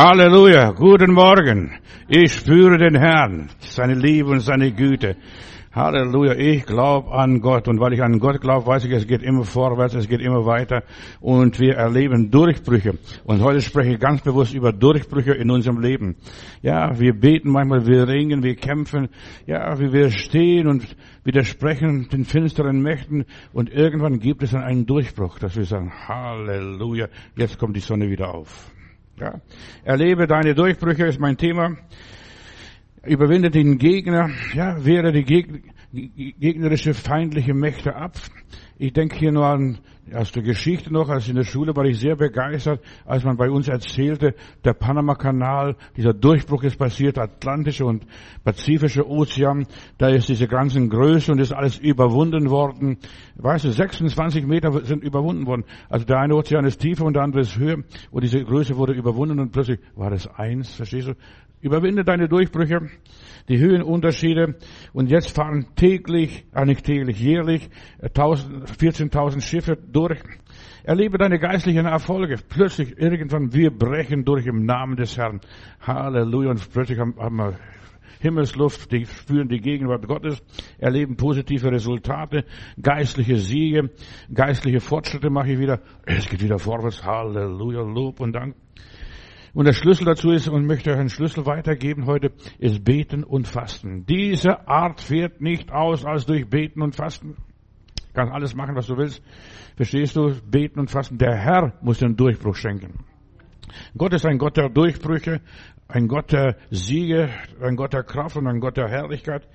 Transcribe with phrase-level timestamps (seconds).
[0.00, 1.72] Halleluja, guten Morgen.
[2.06, 5.16] Ich spüre den Herrn, seine Liebe und seine Güte.
[5.72, 9.24] Halleluja, ich glaube an Gott und weil ich an Gott glaube, weiß ich, es geht
[9.24, 10.84] immer vorwärts, es geht immer weiter
[11.20, 12.96] und wir erleben Durchbrüche.
[13.24, 16.14] Und heute spreche ich ganz bewusst über Durchbrüche in unserem Leben.
[16.62, 19.08] Ja, wir beten manchmal, wir ringen, wir kämpfen,
[19.46, 20.86] ja, wie wir stehen und
[21.24, 27.08] widersprechen den finsteren Mächten und irgendwann gibt es dann einen Durchbruch, dass wir sagen, Halleluja,
[27.34, 28.70] jetzt kommt die Sonne wieder auf.
[29.20, 29.40] Ja,
[29.84, 31.76] erlebe deine Durchbrüche ist mein Thema.
[33.04, 35.24] Überwinde den Gegner, ja, wehre die
[36.38, 38.16] gegnerische feindliche Mächte ab.
[38.78, 39.78] Ich denke hier nur an,
[40.14, 43.50] aus der Geschichte noch, als in der Schule war ich sehr begeistert, als man bei
[43.50, 48.06] uns erzählte, der Panama-Kanal, dieser Durchbruch ist passiert, Atlantische und
[48.44, 49.66] Pazifische Ozean,
[49.98, 52.98] da ist diese ganzen Größe und ist alles überwunden worden.
[53.36, 55.64] Weißt du, 26 Meter sind überwunden worden.
[55.88, 57.78] Also der eine Ozean ist tiefer und der andere ist höher
[58.10, 61.14] und diese Größe wurde überwunden und plötzlich war das eins, verstehst du?
[61.60, 62.88] Überwinde deine Durchbrüche,
[63.48, 64.56] die Höhenunterschiede.
[64.92, 67.68] Und jetzt fahren täglich, äh nicht täglich, jährlich
[68.02, 70.20] 14.000 Schiffe durch.
[70.84, 72.36] Erlebe deine geistlichen Erfolge.
[72.48, 75.40] Plötzlich, irgendwann, wir brechen durch im Namen des Herrn.
[75.80, 76.50] Halleluja.
[76.50, 77.58] Und plötzlich haben, haben wir
[78.20, 80.42] Himmelsluft, die spüren die Gegenwart Gottes,
[80.78, 82.44] erleben positive Resultate,
[82.80, 83.90] geistliche Siege,
[84.32, 85.80] geistliche Fortschritte mache ich wieder.
[86.04, 87.04] Es geht wieder vorwärts.
[87.04, 88.56] Halleluja, Lob und Dank.
[89.58, 93.48] Und der Schlüssel dazu ist, und möchte euch einen Schlüssel weitergeben heute, ist Beten und
[93.48, 94.06] Fasten.
[94.06, 97.30] Diese Art fährt nicht aus als durch Beten und Fasten.
[97.34, 99.20] Du kannst alles machen, was du willst.
[99.74, 100.32] Verstehst du?
[100.48, 101.18] Beten und Fasten.
[101.18, 103.04] Der Herr muss den Durchbruch schenken.
[103.96, 105.40] Gott ist ein Gott der Durchbrüche,
[105.88, 107.28] ein Gott der Siege,
[107.60, 109.48] ein Gott der Kraft und ein Gott der Herrlichkeit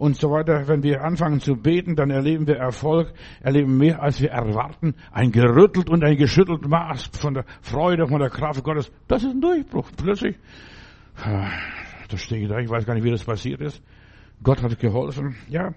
[0.00, 0.66] und so weiter.
[0.66, 3.12] Wenn wir anfangen zu beten, dann erleben wir Erfolg,
[3.42, 4.94] erleben mehr, als wir erwarten.
[5.12, 8.90] Ein gerüttelt und ein geschüttelt Maß von der Freude, von der Kraft Gottes.
[9.06, 9.90] Das ist ein Durchbruch.
[9.98, 10.36] Plötzlich,
[11.22, 13.82] da stehe ich da, ich weiß gar nicht, wie das passiert ist.
[14.42, 15.36] Gott hat geholfen.
[15.48, 15.74] Ja.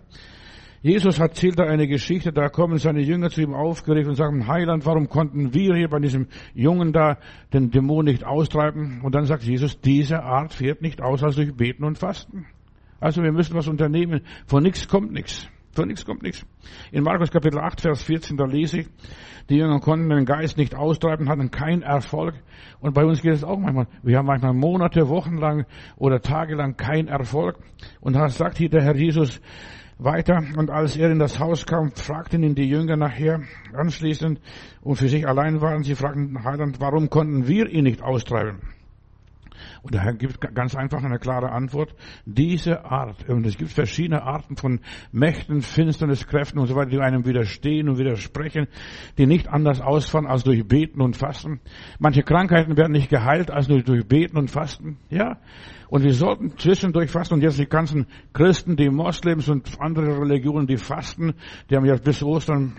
[0.82, 4.86] Jesus erzählt da eine Geschichte, da kommen seine Jünger zu ihm aufgeregt und sagen, Heiland,
[4.86, 7.18] warum konnten wir hier bei diesem Jungen da
[7.54, 9.02] den Dämon nicht austreiben?
[9.02, 12.46] Und dann sagt Jesus, diese Art fährt nicht aus als durch Beten und Fasten.
[13.04, 14.22] Also wir müssen was unternehmen.
[14.48, 15.50] Von nichts kommt nichts.
[15.74, 16.46] Von nichts kommt nichts.
[16.94, 18.88] In Markus Kapitel 8, Vers 14, da lese ich,
[19.50, 22.36] die Jünger konnten den Geist nicht austreiben, hatten keinen Erfolg.
[22.80, 23.88] Und bei uns geht es auch manchmal.
[24.04, 25.66] Wir haben manchmal Monate, Wochen lang
[25.98, 27.58] oder Tage lang keinen Erfolg.
[28.00, 29.42] Und da sagt hier der Herr Jesus
[29.98, 30.42] weiter.
[30.56, 33.42] Und als er in das Haus kam, fragten ihn die Jünger nachher
[33.74, 34.40] anschließend
[34.80, 35.84] und für sich allein waren.
[35.84, 38.62] Sie fragten Heiland, warum konnten wir ihn nicht austreiben?
[39.84, 41.94] Und der Herr gibt ganz einfach eine klare Antwort.
[42.26, 44.80] Diese Art, und es gibt verschiedene Arten von
[45.12, 48.68] Mächten, Finsterniskräften und so weiter, die einem widerstehen und widersprechen,
[49.18, 51.60] die nicht anders ausfallen als durch Beten und Fasten.
[52.00, 55.00] Manche Krankheiten werden nicht geheilt als nur durch Beten und Fasten.
[55.10, 55.40] Ja.
[55.90, 57.36] Und wir sollten zwischendurch fasten.
[57.36, 61.34] Und jetzt die ganzen Christen, die Moslems und andere Religionen, die fasten,
[61.70, 62.74] die haben ja bis Ostern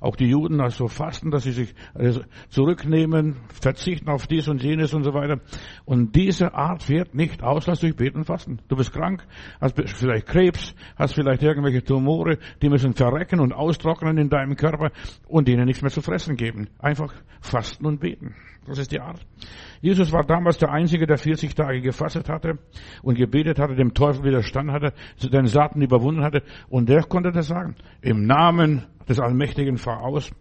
[0.00, 4.94] auch die Juden also fasten, dass sie sich also zurücknehmen, verzichten auf dies und jenes
[4.94, 5.40] und so weiter.
[5.84, 8.60] Und diese Art wird nicht aus, lass durch Beten und Fasten.
[8.68, 9.26] Du bist krank,
[9.60, 14.90] hast vielleicht Krebs, hast vielleicht irgendwelche Tumore, die müssen verrecken und austrocknen in deinem Körper
[15.28, 16.68] und denen nichts mehr zu fressen geben.
[16.78, 18.34] Einfach fasten und beten.
[18.66, 19.24] Das ist die Art.
[19.80, 22.58] Jesus war damals der Einzige, der 40 Tage gefastet hatte
[23.02, 26.42] und gebetet hatte, dem Teufel widerstanden hatte, den Satan überwunden hatte.
[26.68, 27.76] Und der konnte das sagen.
[28.00, 30.32] Im Namen des Allmächtigen fahr aus.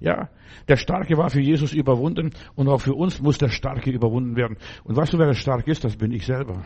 [0.00, 0.30] Ja,
[0.66, 4.56] der Starke war für Jesus überwunden und auch für uns muss der Starke überwunden werden.
[4.82, 5.84] Und weißt du, wer der Starke ist?
[5.84, 6.64] Das bin ich selber.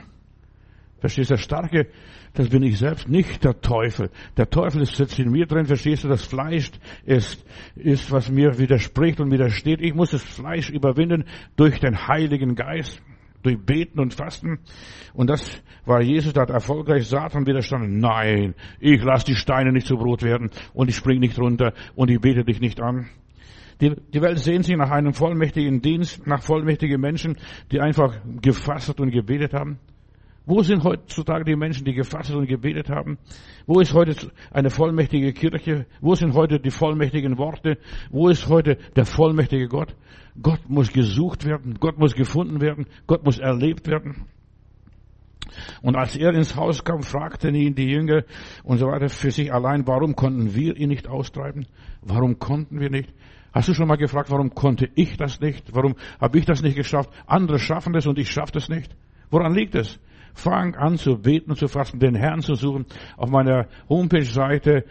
[1.05, 1.87] Verstehst du, der Starke,
[2.33, 4.09] das bin ich selbst, nicht der Teufel.
[4.39, 6.71] Der Teufel sitzt in mir drin, verstehst du, das Fleisch
[7.05, 7.45] ist,
[7.77, 9.83] ist, was mir widerspricht und widersteht.
[9.83, 11.25] Ich muss das Fleisch überwinden
[11.57, 13.03] durch den Heiligen Geist,
[13.43, 14.61] durch Beten und Fasten.
[15.13, 17.99] Und das war Jesus, der hat erfolgreich Satan widerstanden.
[17.99, 22.11] Nein, ich lasse die Steine nicht zu Brot werden und ich spring nicht runter und
[22.11, 23.11] ich bete dich nicht an.
[23.83, 27.37] Die, die Welt sehnt sich nach einem vollmächtigen Dienst, nach vollmächtigen Menschen,
[27.71, 29.79] die einfach gefastet und gebetet haben.
[30.47, 33.19] Wo sind heutzutage die Menschen, die gefastet und gebetet haben?
[33.67, 35.87] Wo ist heute eine vollmächtige Kirche?
[36.03, 37.79] Wo sind heute die vollmächtigen Worte?
[38.11, 39.97] Wo ist heute der vollmächtige Gott?
[40.41, 44.27] Gott muss gesucht werden, Gott muss gefunden werden, Gott muss erlebt werden.
[45.83, 48.25] Und als er ins Haus kam, fragten ihn die Jünger
[48.65, 51.67] und so weiter für sich allein, warum konnten wir ihn nicht austreiben?
[52.03, 53.13] Warum konnten wir nicht?
[53.53, 55.75] Hast du schon mal gefragt, warum konnte ich das nicht?
[55.75, 57.11] Warum habe ich das nicht geschafft?
[57.27, 58.95] Andere schaffen das und ich schaffe das nicht.
[59.31, 60.01] Woran liegt es?
[60.35, 62.87] Fang an zu beten und zu fasten, den Herrn zu suchen.
[63.17, 64.85] Auf meiner Homepage-Seite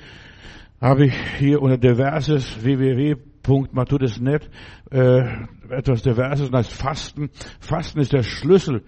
[0.82, 3.74] habe ich hier unter Diverses www Punkt.
[3.74, 4.50] Man tut es nicht
[4.90, 5.22] äh,
[5.70, 7.30] etwas Diverses, das heißt Fasten.
[7.60, 8.84] Fasten ist der Schlüssel.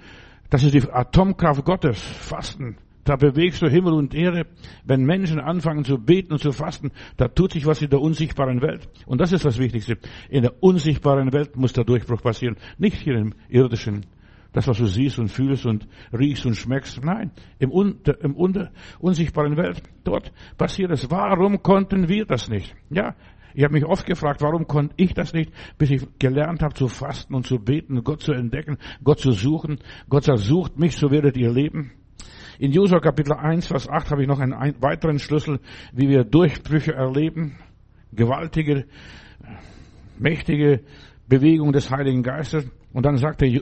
[0.50, 2.02] Das ist die Atomkraft Gottes.
[2.02, 2.78] Fasten.
[3.04, 4.48] Da bewegst du Himmel und Erde.
[4.84, 8.62] Wenn Menschen anfangen zu beten und zu fasten, da tut sich was in der unsichtbaren
[8.63, 8.90] Welt.
[9.06, 9.98] Und das ist das Wichtigste.
[10.28, 12.56] In der unsichtbaren Welt muss der Durchbruch passieren.
[12.80, 14.07] Nicht hier im irdischen.
[14.56, 15.86] Das, was du siehst und fühlst und
[16.18, 17.04] riechst und schmeckst.
[17.04, 19.84] Nein, im, un, im unter, unsichtbaren Welt.
[20.06, 21.12] Dort passiert es.
[21.12, 22.74] Warum konnten wir das nicht?
[22.90, 23.16] Ja,
[23.54, 26.88] ich habe mich oft gefragt, warum konnte ich das nicht, bis ich gelernt habe zu
[26.88, 29.80] fasten und zu beten, Gott zu entdecken, Gott zu suchen.
[30.07, 31.92] Gott sagt, sucht mich, so werdet ihr leben.
[32.57, 35.60] In Josua Kapitel 1, Vers 8 habe ich noch einen weiteren Schlüssel,
[35.92, 37.57] wie wir Durchbrüche erleben.
[38.13, 38.86] Gewaltige,
[40.18, 40.80] mächtige
[41.28, 42.72] Bewegung des Heiligen Geistes.
[42.95, 43.62] Und dann sagt der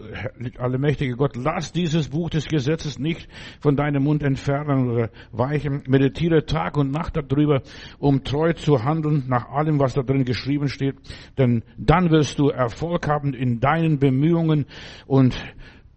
[0.60, 3.28] allmächtige Gott, lass dieses Buch des Gesetzes nicht
[3.62, 5.82] von deinem Mund entfernen oder weichen.
[5.88, 7.64] Meditiere Tag und Nacht darüber,
[7.98, 10.98] um treu zu handeln nach allem, was da drin geschrieben steht.
[11.40, 14.68] Denn dann wirst du Erfolg haben in deinen Bemühungen
[15.08, 15.36] und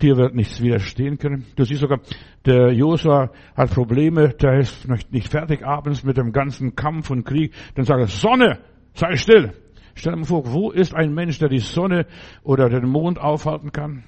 [0.01, 1.45] dir wird nichts widerstehen können.
[1.57, 2.01] Du siehst sogar,
[2.47, 7.53] der Josua hat Probleme, der ist nicht fertig abends mit dem ganzen Kampf und Krieg.
[7.75, 8.61] Dann sagt er, Sonne,
[8.95, 9.53] sei still.
[9.97, 12.07] Stell dir mal vor, wo ist ein Mensch, der die Sonne
[12.45, 14.05] oder den Mond aufhalten kann?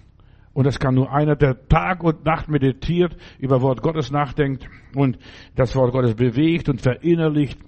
[0.53, 5.19] Und das kann nur einer, der Tag und Nacht meditiert, über Wort Gottes nachdenkt und
[5.57, 7.59] das Wort Gottes bewegt und verinnerlicht.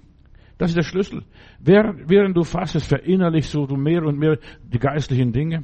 [0.57, 1.23] Das ist der Schlüssel.
[1.59, 5.63] Während du fastest, verinnerlichst du mehr und mehr die geistlichen Dinge.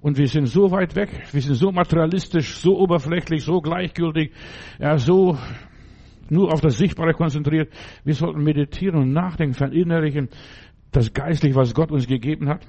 [0.00, 4.32] Und wir sind so weit weg, wir sind so materialistisch, so oberflächlich, so gleichgültig,
[4.78, 5.36] ja, so
[6.30, 7.70] nur auf das Sichtbare konzentriert.
[8.04, 10.30] Wir sollten meditieren und nachdenken, verinnerlichen,
[10.92, 12.66] das Geistliche, was Gott uns gegeben hat.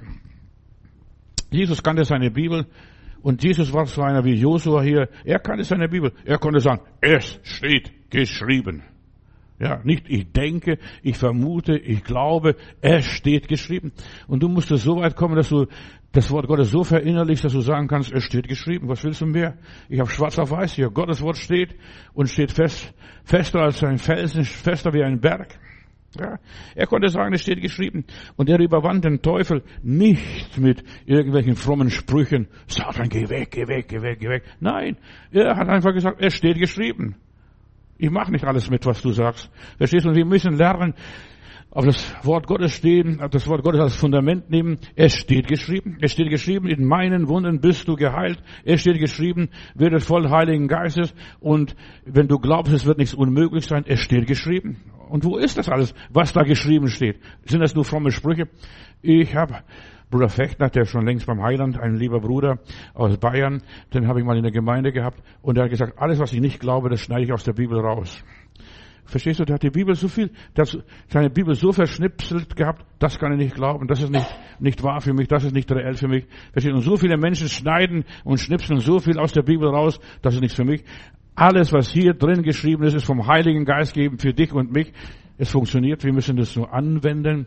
[1.50, 2.66] Jesus kannte seine Bibel
[3.22, 5.08] und Jesus war so einer wie Josua hier.
[5.24, 6.12] Er kannte seine Bibel.
[6.24, 8.82] Er konnte sagen, es steht geschrieben.
[9.58, 13.92] Ja, nicht ich denke, ich vermute, ich glaube, es steht geschrieben.
[14.26, 15.66] Und du musst so weit kommen, dass du
[16.10, 18.88] das Wort Gottes so verinnerlichst, dass du sagen kannst, es steht geschrieben.
[18.88, 19.56] Was willst du mehr?
[19.88, 20.90] Ich habe schwarz auf weiß hier.
[20.90, 21.76] Gottes Wort steht
[22.12, 22.92] und steht fest,
[23.24, 25.58] fester als ein Felsen, fester wie ein Berg.
[26.18, 26.38] Ja,
[26.74, 28.04] er konnte sagen, es steht geschrieben.
[28.36, 32.48] Und er überwand den Teufel nicht mit irgendwelchen frommen Sprüchen.
[32.66, 34.42] Satan, geh weg, geh weg, geh weg, geh weg.
[34.60, 34.96] Nein,
[35.30, 37.16] er hat einfach gesagt, es steht geschrieben.
[37.96, 39.50] Ich mache nicht alles mit, was du sagst.
[39.78, 40.14] Verstehst du?
[40.14, 40.94] Wir müssen lernen,
[41.74, 44.78] auf das Wort Gottes stehen, auf das Wort Gottes als Fundament nehmen.
[44.94, 45.96] Es steht geschrieben.
[46.02, 48.42] Es steht geschrieben, in meinen Wunden bist du geheilt.
[48.64, 51.14] Es steht geschrieben, werdet voll Heiligen Geistes.
[51.40, 51.74] Und
[52.04, 54.76] wenn du glaubst, es wird nichts unmöglich sein, es steht geschrieben.
[55.12, 57.20] Und wo ist das alles, was da geschrieben steht?
[57.44, 58.48] Sind das nur fromme Sprüche?
[59.02, 59.58] Ich habe
[60.10, 62.60] Bruder Fechtner, der schon längst beim Heiland, ein lieber Bruder
[62.94, 63.62] aus Bayern,
[63.92, 66.40] den habe ich mal in der Gemeinde gehabt und der hat gesagt, alles was ich
[66.40, 68.24] nicht glaube, das schneide ich aus der Bibel raus.
[69.04, 72.86] Verstehst du, der hat die Bibel so viel, der hat seine Bibel so verschnipselt gehabt,
[72.98, 74.26] das kann ich nicht glauben, das ist nicht,
[74.60, 76.24] nicht wahr für mich, das ist nicht reell für mich.
[76.52, 80.00] Verstehst du, und so viele Menschen schneiden und schnipseln so viel aus der Bibel raus,
[80.22, 80.82] das ist nichts für mich.
[81.34, 84.92] Alles, was hier drin geschrieben ist, ist vom Heiligen Geist gegeben für dich und mich.
[85.38, 87.46] Es funktioniert, wir müssen das nur anwenden.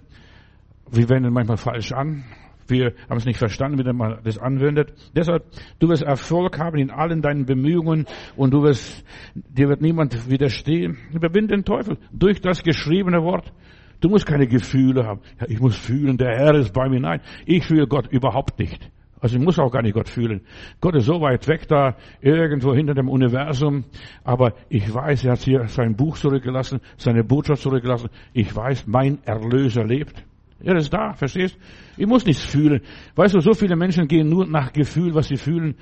[0.92, 2.24] Wir wenden manchmal falsch an.
[2.68, 4.94] Wir haben es nicht verstanden, wie man das anwendet.
[5.16, 5.46] Deshalb,
[5.80, 8.06] du wirst Erfolg haben in allen deinen Bemühungen
[8.36, 9.06] und du wirst,
[9.36, 10.98] dir wird niemand widerstehen.
[11.14, 13.54] Überwind den Teufel durch das geschriebene Wort.
[14.02, 15.22] Du musst keine Gefühle haben.
[15.40, 17.00] Ja, ich muss fühlen, der Herr ist bei mir.
[17.00, 18.92] Nein, ich fühle Gott überhaupt nicht.
[19.26, 20.42] Also ich muss auch gar nicht Gott fühlen.
[20.80, 23.86] Gott ist so weit weg da, irgendwo hinter dem Universum.
[24.24, 28.10] Aber ich weiß, er hat hier sein Buch zurückgelassen, seine Botschaft zurückgelassen.
[28.34, 30.24] Ich weiß, mein Erlöser lebt.
[30.60, 31.58] Er ist da, verstehst?
[31.98, 32.82] Ich muss nichts fühlen.
[33.16, 35.74] Weißt du, so viele Menschen gehen nur nach Gefühl, was sie fühlen.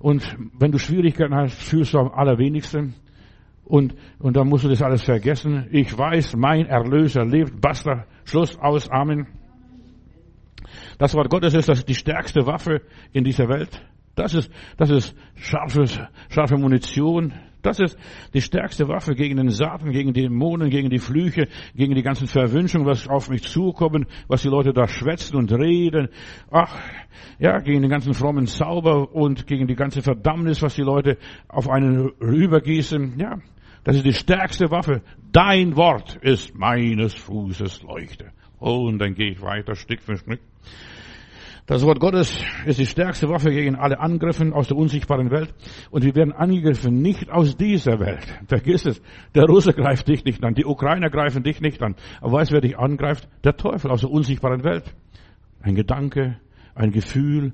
[0.00, 2.94] Und wenn du Schwierigkeiten hast, fühlst du am allerwenigsten.
[3.64, 5.68] Und, und dann musst du das alles vergessen.
[5.70, 7.60] Ich weiß, mein Erlöser lebt.
[7.60, 8.06] Basta.
[8.24, 9.28] Schluss, aus, Amen.
[10.98, 13.80] Das Wort Gottes ist das die stärkste Waffe in dieser Welt.
[14.16, 17.32] Das ist, das ist scharfes, scharfe Munition.
[17.62, 17.96] Das ist
[18.34, 22.26] die stärkste Waffe gegen den Satan, gegen die Dämonen, gegen die Flüche, gegen die ganzen
[22.26, 26.08] Verwünschungen, was auf mich zukommen, was die Leute da schwätzen und reden.
[26.50, 26.76] Ach,
[27.38, 31.16] ja, gegen den ganzen frommen Zauber und gegen die ganze Verdammnis, was die Leute
[31.48, 33.18] auf einen rübergießen.
[33.18, 33.38] Ja,
[33.84, 35.02] das ist die stärkste Waffe.
[35.30, 38.32] Dein Wort ist meines Fußes Leuchte.
[38.58, 40.40] Und dann gehe ich weiter, Stück für Stück.
[41.68, 42.34] Das Wort Gottes
[42.64, 45.52] ist die stärkste Waffe gegen alle Angriffe aus der unsichtbaren Welt.
[45.90, 48.26] Und wir werden angegriffen nicht aus dieser Welt.
[48.46, 49.02] Vergiss es.
[49.34, 50.54] Der Russe greift dich nicht an.
[50.54, 51.94] Die Ukrainer greifen dich nicht an.
[52.22, 53.28] Aber weißt du, wer dich angreift?
[53.44, 54.94] Der Teufel aus der unsichtbaren Welt.
[55.60, 56.38] Ein Gedanke,
[56.74, 57.52] ein Gefühl,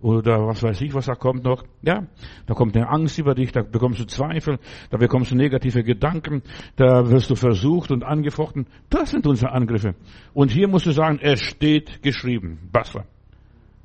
[0.00, 1.64] oder was weiß ich, was da kommt noch.
[1.82, 2.06] Ja,
[2.46, 4.58] da kommt eine Angst über dich, da bekommst du Zweifel,
[4.90, 6.42] da bekommst du negative Gedanken,
[6.76, 8.66] da wirst du versucht und angefochten.
[8.90, 9.94] Das sind unsere Angriffe.
[10.34, 12.58] Und hier musst du sagen, es steht geschrieben.
[12.72, 13.04] Basra.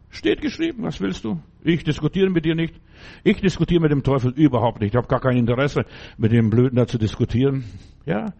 [0.10, 1.40] Steht geschrieben, was willst du?
[1.64, 2.76] Ich diskutiere mit dir nicht.
[3.24, 4.94] Ich diskutiere mit dem Teufel überhaupt nicht.
[4.94, 5.86] Ich habe gar kein Interesse,
[6.18, 7.64] mit dem Blöden da zu diskutieren.
[8.06, 8.34] Ja,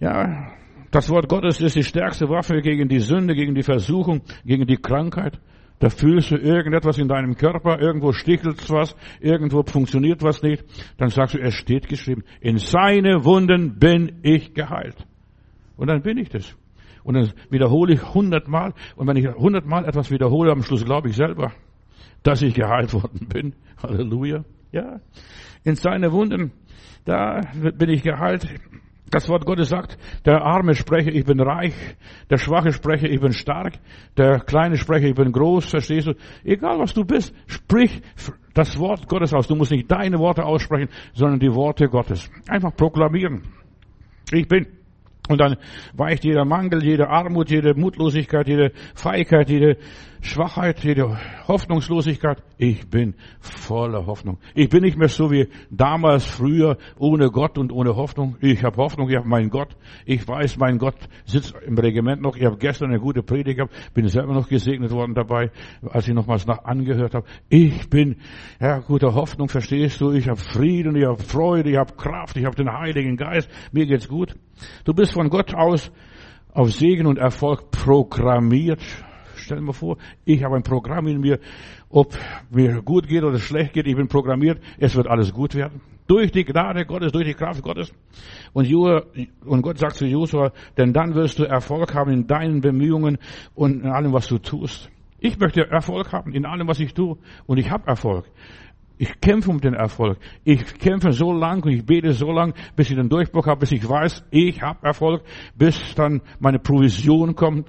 [0.00, 0.52] ja,
[0.90, 4.76] das Wort Gottes ist die stärkste Waffe gegen die Sünde, gegen die Versuchung, gegen die
[4.76, 5.40] Krankheit.
[5.82, 10.64] Da fühlst du irgendetwas in deinem Körper, irgendwo stichelt was, irgendwo funktioniert was nicht.
[10.96, 14.94] Dann sagst du, es steht geschrieben, in seine Wunden bin ich geheilt.
[15.76, 16.56] Und dann bin ich das.
[17.02, 18.74] Und dann wiederhole ich hundertmal.
[18.94, 21.50] Und wenn ich hundertmal etwas wiederhole, am Schluss glaube ich selber,
[22.22, 23.54] dass ich geheilt worden bin.
[23.82, 24.44] Halleluja.
[24.70, 25.00] Ja.
[25.64, 26.52] In seine Wunden,
[27.04, 27.40] da
[27.76, 28.46] bin ich geheilt.
[29.12, 31.74] Das Wort Gottes sagt, der Arme spreche, ich bin reich,
[32.30, 33.74] der Schwache spreche, ich bin stark,
[34.16, 36.14] der Kleine spreche, ich bin groß, verstehst du?
[36.44, 38.00] Egal was du bist, sprich
[38.54, 39.46] das Wort Gottes aus.
[39.46, 42.30] Du musst nicht deine Worte aussprechen, sondern die Worte Gottes.
[42.48, 43.42] Einfach proklamieren.
[44.32, 44.66] Ich bin
[45.28, 45.56] und dann
[45.92, 49.76] weicht jeder Mangel, jede Armut, jede Mutlosigkeit, jede Feigheit, jede
[50.24, 52.42] Schwachheit, jede Hoffnungslosigkeit.
[52.56, 54.38] Ich bin voller Hoffnung.
[54.54, 58.36] Ich bin nicht mehr so wie damals früher, ohne Gott und ohne Hoffnung.
[58.40, 59.76] Ich habe Hoffnung, ich habe meinen Gott.
[60.06, 62.36] Ich weiß, mein Gott sitzt im Regiment noch.
[62.36, 65.50] Ich habe gestern eine gute Predigt gehabt, bin selber noch gesegnet worden dabei,
[65.82, 67.26] als ich nochmals nach angehört habe.
[67.48, 68.16] Ich bin,
[68.60, 70.12] ja, guter Hoffnung, verstehst du?
[70.12, 73.50] Ich habe Frieden, ich habe Freude, ich habe Kraft, ich habe den Heiligen Geist.
[73.72, 74.36] Mir geht's gut.
[74.84, 75.90] Du bist von Gott aus
[76.54, 78.80] auf Segen und Erfolg programmiert.
[79.42, 81.38] Stell dir mal vor, ich habe ein Programm in mir,
[81.90, 82.16] ob
[82.50, 85.80] mir gut geht oder schlecht geht, ich bin programmiert, es wird alles gut werden.
[86.06, 87.92] Durch die Gnade Gottes, durch die Kraft Gottes.
[88.52, 93.18] Und, und Gott sagt zu Josua, denn dann wirst du Erfolg haben in deinen Bemühungen
[93.54, 94.90] und in allem, was du tust.
[95.18, 97.16] Ich möchte Erfolg haben in allem, was ich tue.
[97.46, 98.26] Und ich habe Erfolg.
[98.98, 100.18] Ich kämpfe um den Erfolg.
[100.44, 103.72] Ich kämpfe so lang und ich bete so lang, bis ich den Durchbruch habe, bis
[103.72, 105.22] ich weiß, ich habe Erfolg,
[105.56, 107.68] bis dann meine Provision kommt.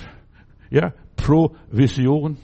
[0.70, 2.38] Ja, Provision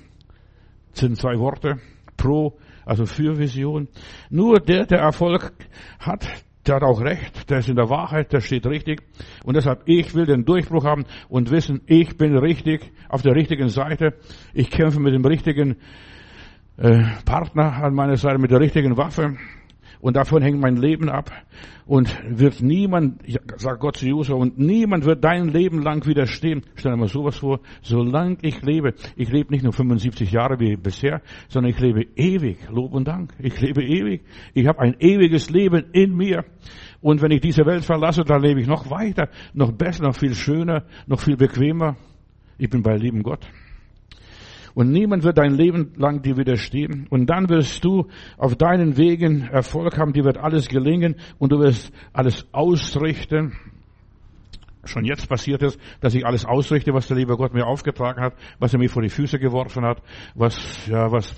[0.94, 1.80] sind zwei Worte.
[2.18, 3.88] Pro, also für Vision.
[4.30, 5.54] Nur der, der Erfolg
[6.00, 6.28] hat,
[6.66, 9.02] der hat auch recht, der ist in der Wahrheit, der steht richtig.
[9.44, 13.70] Und deshalb, ich will den Durchbruch haben und wissen, ich bin richtig, auf der richtigen
[13.70, 14.16] Seite.
[14.54, 15.78] Ich kämpfe mit dem richtigen
[16.78, 19.38] äh, Partner an meiner Seite mit der richtigen Waffe.
[20.01, 21.32] Und davon hängt mein Leben ab.
[21.86, 23.22] Und wird niemand,
[23.58, 26.62] sagt Gott zu Josua, und niemand wird dein Leben lang widerstehen.
[26.75, 27.60] Stell dir mal sowas vor.
[27.82, 32.58] Solange ich lebe, ich lebe nicht nur 75 Jahre wie bisher, sondern ich lebe ewig.
[32.70, 33.34] Lob und Dank.
[33.39, 34.22] Ich lebe ewig.
[34.53, 36.46] Ich habe ein ewiges Leben in mir.
[37.01, 40.36] Und wenn ich diese Welt verlasse, dann lebe ich noch weiter, noch besser, noch viel
[40.36, 41.98] schöner, noch viel bequemer.
[42.58, 43.48] Ich bin bei lieben Gott.
[44.80, 47.06] Und niemand wird dein Leben lang dir widerstehen.
[47.10, 48.08] Und dann wirst du
[48.38, 53.58] auf deinen Wegen Erfolg haben, dir wird alles gelingen und du wirst alles ausrichten.
[54.86, 58.36] Schon jetzt passiert es, dass ich alles ausrichte, was der liebe Gott mir aufgetragen hat,
[58.60, 60.02] was er mir vor die Füße geworfen hat,
[60.34, 61.36] was, ja, was,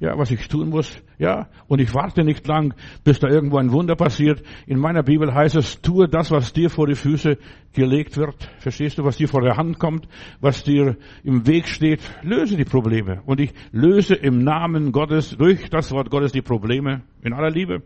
[0.00, 0.90] ja, was ich tun muss.
[1.18, 4.42] Ja, und ich warte nicht lang, bis da irgendwo ein Wunder passiert.
[4.66, 7.36] In meiner Bibel heißt es, tue das, was dir vor die Füße
[7.74, 8.50] gelegt wird.
[8.58, 10.08] Verstehst du, was dir vor der Hand kommt,
[10.40, 12.00] was dir im Weg steht?
[12.22, 13.20] Löse die Probleme.
[13.26, 17.82] Und ich löse im Namen Gottes, durch das Wort Gottes die Probleme in aller Liebe.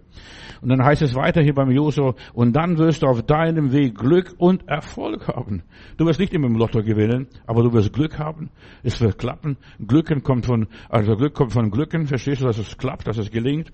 [0.61, 3.97] Und dann heißt es weiter hier beim Josua, und dann wirst du auf deinem Weg
[3.97, 5.63] Glück und Erfolg haben.
[5.99, 8.51] Du wirst nicht immer im Lotto gewinnen, aber du wirst Glück haben.
[8.83, 9.59] Es wird klappen.
[9.79, 12.07] Glücken kommt von, also Glück kommt von Glücken.
[12.07, 13.73] Verstehst du, dass es klappt, dass es gelingt?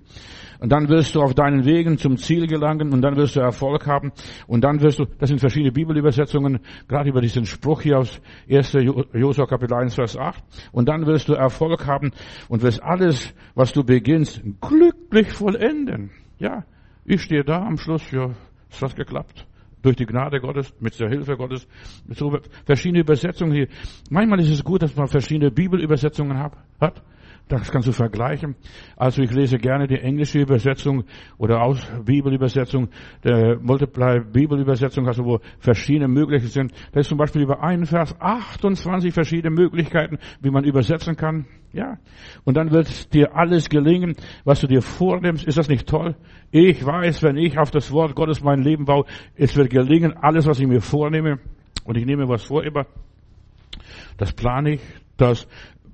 [0.60, 3.86] Und dann wirst du auf deinen Wegen zum Ziel gelangen und dann wirst du Erfolg
[3.86, 4.12] haben.
[4.46, 8.76] Und dann wirst du, das sind verschiedene Bibelübersetzungen, gerade über diesen Spruch hier aus 1.
[9.14, 10.42] Josua Kapitel 1, Vers 8.
[10.72, 12.10] Und dann wirst du Erfolg haben
[12.48, 14.42] und wirst alles, was du beginnst,
[15.10, 16.10] glücklich vollenden.
[16.38, 16.64] Ja,
[17.04, 18.30] ich stehe da am Schluss, ja,
[18.70, 19.46] es hat geklappt.
[19.82, 21.66] Durch die Gnade Gottes, mit der Hilfe Gottes,
[22.08, 23.68] so verschiedene Übersetzungen hier.
[24.10, 27.02] Manchmal ist es gut, dass man verschiedene Bibelübersetzungen hat.
[27.50, 28.54] Das kannst du vergleichen.
[28.96, 31.02] Also ich lese gerne die englische Übersetzung
[31.36, 32.90] oder aus Bibelübersetzung,
[33.24, 36.72] der Multiply Bibelübersetzung, also wo verschiedene Möglichkeiten sind.
[36.92, 41.46] Da ist zum Beispiel über einen Vers 28 verschiedene Möglichkeiten, wie man übersetzen kann.
[41.72, 41.98] Ja.
[42.44, 44.14] Und dann wird dir alles gelingen,
[44.44, 45.44] was du dir vornimmst.
[45.44, 46.14] Ist das nicht toll?
[46.52, 50.46] Ich weiß, wenn ich auf das Wort Gottes mein Leben baue, es wird gelingen, alles,
[50.46, 51.40] was ich mir vornehme.
[51.84, 52.86] Und ich nehme was vor immer.
[54.18, 54.80] Das plane ich,
[55.16, 55.48] das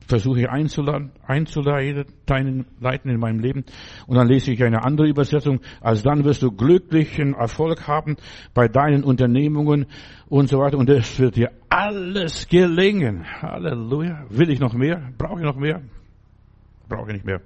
[0.07, 3.65] versuche ich einzuleiten, einzuleiten leiten in meinem Leben.
[4.07, 5.61] Und dann lese ich eine andere Übersetzung.
[5.81, 8.17] Als dann wirst du glücklichen Erfolg haben
[8.55, 9.87] bei deinen Unternehmungen
[10.29, 10.79] und so weiter.
[10.79, 13.25] Und es wird dir alles gelingen.
[13.43, 14.27] Halleluja.
[14.31, 15.13] Will ich noch mehr?
[15.19, 15.83] Brauche ich noch mehr?
[16.89, 17.41] brauche ich nicht mehr.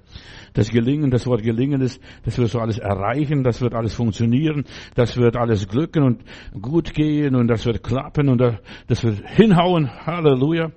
[0.53, 4.65] Das Gelingen, das Wort Gelingen ist, das wird so alles erreichen, das wird alles funktionieren,
[4.95, 6.23] das wird alles glücken und
[6.61, 9.89] gut gehen und das wird klappen und das wird hinhauen.
[10.05, 10.71] Halleluja.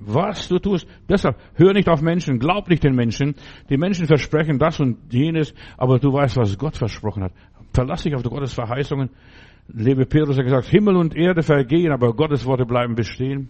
[0.00, 0.86] Was du tust.
[1.08, 3.34] Deshalb, hör nicht auf Menschen, glaub nicht den Menschen.
[3.68, 7.32] Die Menschen versprechen das und jenes, aber du weißt, was Gott versprochen hat.
[7.72, 9.10] Verlass dich auf Gottes Verheißungen.
[9.68, 13.48] Lebe Petrus hat gesagt, Himmel und Erde vergehen, aber Gottes Worte bleiben bestehen.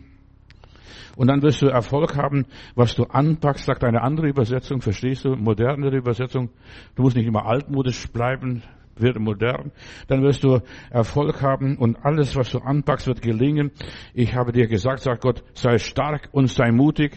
[1.17, 5.35] Und dann wirst du Erfolg haben, was du anpackst, sagt eine andere Übersetzung, verstehst du?
[5.35, 6.51] Modernere Übersetzung.
[6.95, 8.63] Du musst nicht immer altmodisch bleiben,
[9.01, 9.73] wird modern.
[10.07, 13.71] Dann wirst du Erfolg haben und alles, was du anpackst, wird gelingen.
[14.15, 17.17] Ich habe dir gesagt, sagt Gott, sei stark und sei mutig.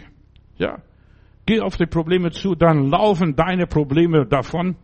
[0.58, 0.80] Ja.
[1.46, 4.76] Geh auf die Probleme zu, dann laufen deine Probleme davon.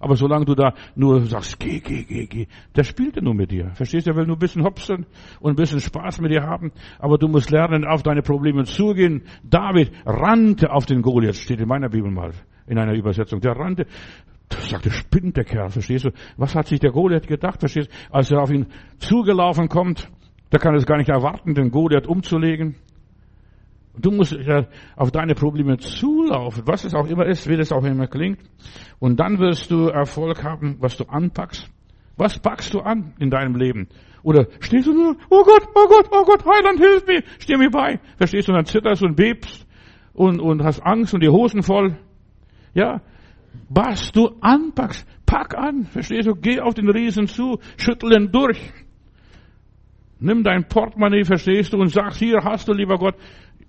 [0.00, 3.50] Aber solange du da nur sagst, geh, geh, geh, geh, der spielt ja nur mit
[3.50, 3.70] dir.
[3.74, 4.10] Verstehst du?
[4.10, 5.06] Er will nur ein bisschen hopsen
[5.40, 6.72] und ein bisschen Spaß mit dir haben.
[6.98, 9.24] Aber du musst lernen, auf deine Probleme zugehen.
[9.42, 12.32] David rannte auf den Goliath, steht in meiner Bibel mal,
[12.66, 13.40] in einer Übersetzung.
[13.40, 13.86] Der rannte,
[14.48, 16.10] das sagte, spinnt der Kerl, verstehst du?
[16.36, 18.14] Was hat sich der Goliath gedacht, verstehst du?
[18.14, 18.66] Als er auf ihn
[18.98, 20.08] zugelaufen kommt,
[20.50, 22.76] da kann es gar nicht erwarten, den Goliath umzulegen.
[23.98, 27.84] Du musst ja auf deine Probleme zulaufen, was es auch immer ist, wie das auch
[27.84, 28.38] immer klingt.
[28.98, 31.70] Und dann wirst du Erfolg haben, was du anpackst.
[32.16, 33.88] Was packst du an in deinem Leben?
[34.22, 37.70] Oder stehst du nur, oh Gott, oh Gott, oh Gott, Heiland, hilf mir, steh mir
[37.70, 38.00] bei.
[38.16, 39.66] Verstehst du, und dann zitterst und bebst
[40.12, 41.96] und, und hast Angst und die Hosen voll.
[42.74, 43.00] Ja,
[43.68, 45.84] was du anpackst, pack an.
[45.84, 48.60] Verstehst du, geh auf den Riesen zu, schüttel ihn durch.
[50.18, 53.16] Nimm dein Portemonnaie, verstehst du, und sag, hier hast du, lieber Gott,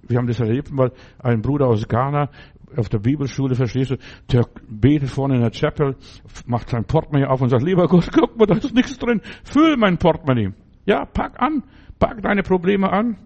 [0.08, 2.30] wir haben das erlebt mal, ein Bruder aus Ghana
[2.76, 3.98] auf der Bibelschule, verstehst du,
[4.32, 5.96] der betet vorne in der Chapel,
[6.46, 9.78] macht sein Portemonnaie auf und sagt, lieber Gott, guck mal, da ist nichts drin, füll
[9.78, 10.54] mein Portemonnaie.
[10.88, 11.64] Ja, pack an,
[12.00, 13.18] pack deine Probleme an.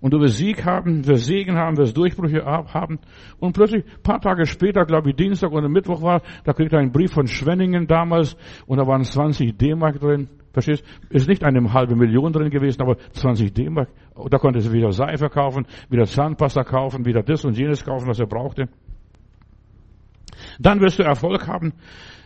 [0.00, 3.00] Und du wirst Sieg haben, wirst Segen haben, wirst Durchbrüche haben.
[3.40, 6.92] Und plötzlich, paar Tage später, glaube ich, Dienstag oder Mittwoch war, da kriegt er einen
[6.92, 10.28] Brief von Schwenningen damals und da waren 20 D-Mark drin.
[10.52, 10.84] Verstehst?
[11.10, 13.88] Ist nicht eine halbe Million drin gewesen, aber 20 D-Mark.
[14.30, 18.20] Da konnte er wieder Seife kaufen, wieder Zahnpasta kaufen, wieder das und jenes kaufen, was
[18.20, 18.68] er brauchte.
[20.60, 21.72] Dann wirst du Erfolg haben.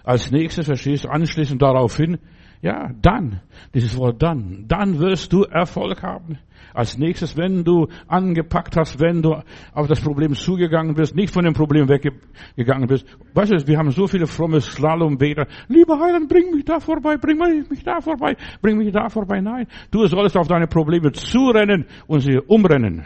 [0.04, 2.18] Als nächstes, verstehst du, anschließend daraufhin,
[2.62, 3.40] ja, dann,
[3.74, 6.38] dieses Wort dann, dann wirst du Erfolg haben.
[6.72, 9.34] Als nächstes, wenn du angepackt hast, wenn du
[9.74, 13.04] auf das Problem zugegangen bist, nicht von dem Problem weggegangen bist.
[13.34, 15.48] Weißt du, wir haben so viele fromme Slalombeter.
[15.66, 17.36] Lieber Heiland, bring mich da vorbei, bring
[17.68, 19.40] mich da vorbei, bring mich da vorbei.
[19.40, 23.04] Nein, du sollst auf deine Probleme zurennen und sie umrennen.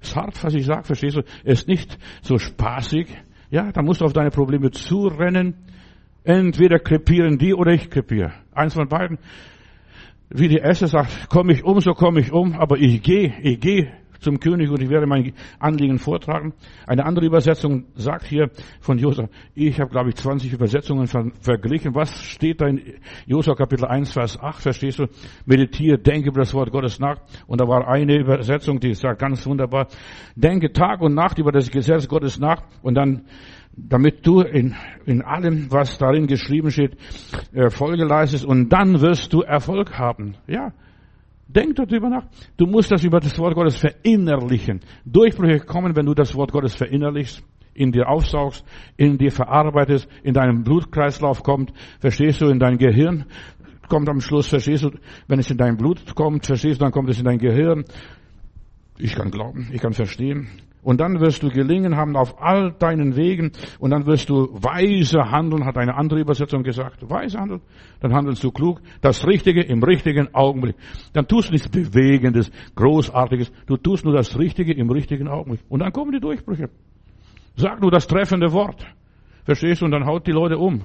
[0.00, 1.22] Ist hart, was ich sage, verstehst du?
[1.44, 3.06] Ist nicht so spaßig.
[3.50, 5.54] Ja, da musst du auf deine Probleme zurennen
[6.24, 8.32] Entweder krepieren die oder ich krepiere.
[8.52, 9.18] Eins von beiden.
[10.30, 13.60] Wie die Esther sagt, komme ich um, so komme ich um, aber ich gehe, ich
[13.60, 16.54] gehe zum König und ich werde mein Anliegen vortragen.
[16.86, 21.94] Eine andere Übersetzung sagt hier von Josua, ich habe glaube ich 20 Übersetzungen ver verglichen.
[21.94, 22.80] Was steht da in
[23.26, 24.62] Josua Kapitel 1, Vers 8?
[24.62, 25.06] Verstehst du?
[25.44, 27.18] Meditiere, denke über das Wort Gottes nach.
[27.46, 29.88] Und da war eine Übersetzung, die sagt ganz wunderbar,
[30.34, 33.26] denke Tag und Nacht über das Gesetz Gottes nach und dann
[33.76, 34.74] damit du in,
[35.06, 36.96] in allem, was darin geschrieben steht,
[37.52, 40.36] Erfolge leistest und dann wirst du Erfolg haben.
[40.46, 40.72] Ja.
[41.46, 42.24] Denk darüber nach.
[42.56, 44.80] Du musst das über das Wort Gottes verinnerlichen.
[45.04, 48.64] Durchbrüche kommen, wenn du das Wort Gottes verinnerlichst, in dir aufsaugst,
[48.96, 53.26] in dir verarbeitest, in deinem Blutkreislauf kommt, verstehst du, in dein Gehirn
[53.88, 54.90] kommt am Schluss, verstehst du,
[55.28, 57.84] wenn es in dein Blut kommt, verstehst du, dann kommt es in dein Gehirn.
[58.96, 60.48] Ich kann glauben, ich kann verstehen.
[60.84, 63.52] Und dann wirst du gelingen haben auf all deinen Wegen.
[63.78, 67.08] Und dann wirst du weise handeln, hat eine andere Übersetzung gesagt.
[67.08, 67.62] Weise handeln.
[68.00, 68.80] Dann handelst du klug.
[69.00, 70.76] Das Richtige im richtigen Augenblick.
[71.14, 73.50] Dann tust du nichts Bewegendes, Großartiges.
[73.66, 75.60] Du tust nur das Richtige im richtigen Augenblick.
[75.68, 76.68] Und dann kommen die Durchbrüche.
[77.56, 78.84] Sag nur das treffende Wort.
[79.44, 79.86] Verstehst du?
[79.86, 80.82] Und dann haut die Leute um.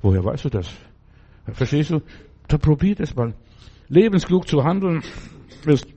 [0.00, 0.72] Woher weißt du das?
[1.52, 2.00] Verstehst du?
[2.48, 3.34] Da probiert es mal.
[3.88, 5.02] Lebensklug zu handeln
[5.66, 5.95] ist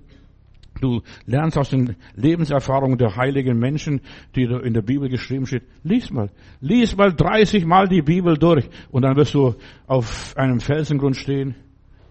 [0.82, 4.02] Du lernst aus den Lebenserfahrungen der heiligen Menschen,
[4.36, 5.64] die in der Bibel geschrieben steht.
[5.84, 6.30] Lies mal.
[6.62, 9.56] Lies mal 30 Mal die Bibel durch und dann wirst du
[9.88, 11.56] auf einem Felsengrund stehen.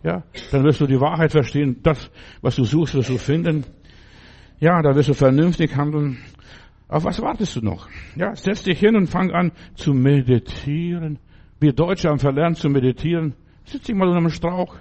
[0.03, 1.81] Ja, dann wirst du die Wahrheit verstehen.
[1.83, 3.65] Das, was du suchst, wirst du finden.
[4.61, 6.19] Ja, da wirst du vernünftig handeln.
[6.89, 7.89] Auf was wartest du noch?
[8.17, 11.19] Ja, setz dich hin und fang an zu meditieren.
[11.61, 13.35] Wir Deutsche haben verlernt zu meditieren.
[13.65, 14.77] Sitz dich mal unter einem Strauch.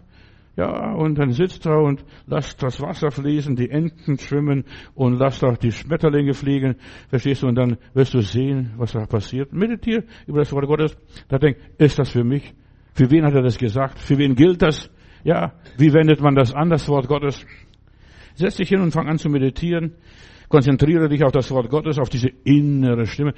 [0.58, 4.66] Ja, und dann sitzt er und lasst das Wasser fließen, die Enten schwimmen
[4.96, 6.78] und lasst auch die Schmetterlinge fliegen.
[7.10, 7.48] Verstehst du?
[7.48, 9.54] Und dann wirst du sehen, was da passiert.
[9.54, 10.98] Meditier über das Wort Gottes.
[11.28, 12.56] Da denk, ist das für mich?
[12.94, 14.00] Für wen hat er das gesagt?
[14.00, 14.90] Für wen gilt das?
[15.24, 17.46] Ja, wie wendet man das an, das Wort Gottes?
[18.34, 19.94] Setz dich hin und fang an zu meditieren.
[20.50, 23.34] Konzentriere dich auf das Wort Gottes, auf diese innere Stimme.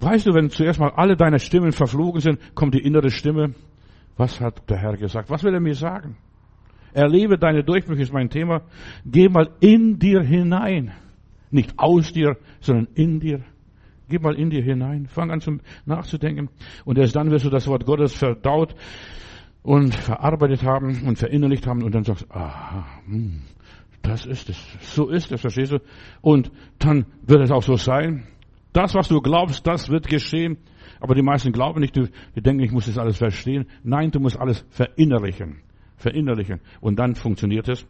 [0.00, 3.54] Weißt du, wenn zuerst mal alle deine Stimmen verflogen sind, kommt die innere Stimme.
[4.16, 5.30] Was hat der Herr gesagt?
[5.30, 6.16] Was will er mir sagen?
[6.94, 8.62] Erlebe deine Durchbrüche ist mein Thema.
[9.04, 10.92] Geh mal in dir hinein.
[11.50, 13.40] Nicht aus dir, sondern in dir.
[14.08, 15.06] Geh mal in dir hinein.
[15.06, 16.48] Fang an zum nachzudenken.
[16.84, 18.74] Und erst dann wirst du das Wort Gottes verdaut
[19.62, 23.42] und verarbeitet haben und verinnerlicht haben und dann sagst, aha, hm,
[24.02, 24.76] das ist es.
[24.80, 25.78] So ist es, verstehst du?
[26.20, 28.26] Und dann wird es auch so sein.
[28.72, 30.58] Das, was du glaubst, das wird geschehen.
[31.00, 33.66] Aber die meisten glauben nicht, die denken, ich muss das alles verstehen.
[33.82, 35.60] Nein, du musst alles verinnerlichen.
[35.96, 36.60] Verinnerlichen.
[36.80, 37.86] Und dann funktioniert es.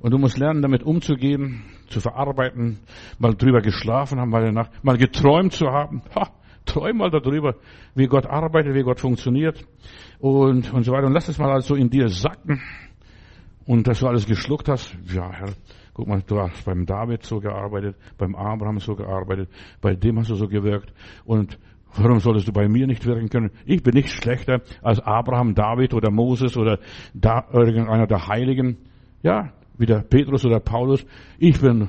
[0.00, 2.80] Und du musst lernen, damit umzugehen, zu verarbeiten,
[3.18, 6.02] mal drüber geschlafen haben, mal danach, mal geträumt zu haben.
[6.14, 6.30] Ha,
[6.66, 7.56] träum mal darüber,
[7.94, 9.64] wie Gott arbeitet, wie Gott funktioniert
[10.18, 11.06] und, und so weiter.
[11.06, 12.60] Und lass es mal also in dir sacken.
[13.66, 15.50] Und dass du alles geschluckt hast, ja, Herr,
[15.94, 19.48] guck mal, du hast beim David so gearbeitet, beim Abraham so gearbeitet,
[19.80, 20.92] bei dem hast du so gewirkt.
[21.24, 21.58] Und
[21.96, 23.50] Warum solltest du bei mir nicht wirken können?
[23.66, 26.78] Ich bin nicht schlechter als Abraham, David oder Moses oder
[27.14, 28.78] da, irgendeiner der Heiligen.
[29.22, 31.04] Ja, wie der Petrus oder Paulus.
[31.38, 31.88] Ich bin,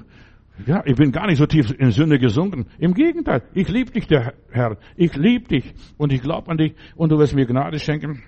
[0.65, 2.65] ja, ich bin gar nicht so tief in Sünde gesunken.
[2.79, 4.77] Im Gegenteil, ich liebe dich, der Herr.
[4.95, 8.23] Ich liebe dich und ich glaube an dich und du wirst mir Gnade schenken.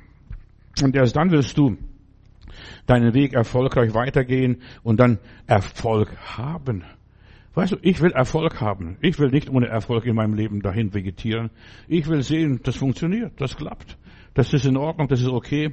[0.81, 1.77] Und erst dann wirst du
[2.85, 6.83] deinen Weg erfolgreich weitergehen und dann Erfolg haben.
[7.55, 8.97] Weißt du, ich will Erfolg haben.
[9.01, 11.51] Ich will nicht ohne Erfolg in meinem Leben dahin vegetieren.
[11.87, 13.97] Ich will sehen, das funktioniert, das klappt.
[14.33, 15.71] Das ist in Ordnung, das ist okay.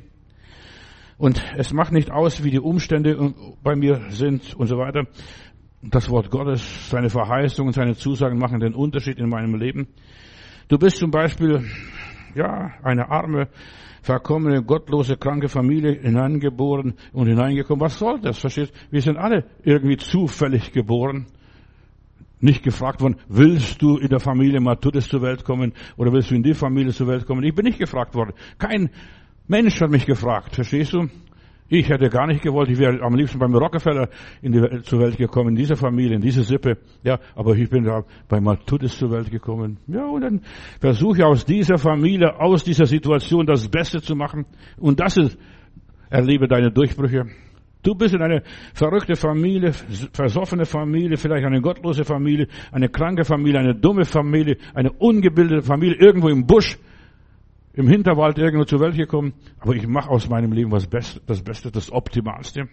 [1.17, 5.05] Und es macht nicht aus, wie die Umstände bei mir sind und so weiter.
[5.83, 9.89] Das Wort Gottes, seine Verheißungen, seine Zusagen machen den Unterschied in meinem Leben.
[10.69, 11.65] Du bist zum Beispiel,
[12.35, 13.49] ja, eine arme,
[14.03, 17.81] verkommene, gottlose, kranke Familie hineingeboren und hineingekommen.
[17.81, 18.39] Was soll das?
[18.39, 18.75] Verstehst?
[18.91, 21.27] Wir sind alle irgendwie zufällig geboren
[22.41, 26.35] nicht gefragt worden, willst du in der Familie Matthäus zur Welt kommen oder willst du
[26.35, 27.43] in die Familie zur Welt kommen?
[27.45, 28.33] Ich bin nicht gefragt worden.
[28.59, 28.91] Kein
[29.47, 31.09] Mensch hat mich gefragt, verstehst du?
[31.73, 34.09] Ich hätte gar nicht gewollt, ich wäre am liebsten beim Rockefeller
[34.43, 36.79] in die Welt, zur Welt gekommen, in dieser Familie, in dieser Sippe.
[37.05, 39.79] Ja, aber ich bin da bei Matthäus zur Welt gekommen.
[39.87, 40.41] Ja, und dann
[40.81, 44.47] versuche ich aus dieser Familie, aus dieser Situation das Beste zu machen.
[44.79, 45.39] Und das ist,
[46.11, 47.27] erlebe deine Durchbrüche.
[47.83, 48.43] Du bist in eine
[48.75, 49.73] verrückte Familie,
[50.13, 55.97] versoffene Familie, vielleicht eine gottlose Familie, eine kranke Familie, eine dumme Familie, eine ungebildete Familie,
[55.97, 56.79] irgendwo im Busch,
[57.73, 59.33] im Hinterwald irgendwo zur Welt gekommen.
[59.61, 62.69] Aber ich mache aus meinem Leben was Best, das Beste, das Optimalste.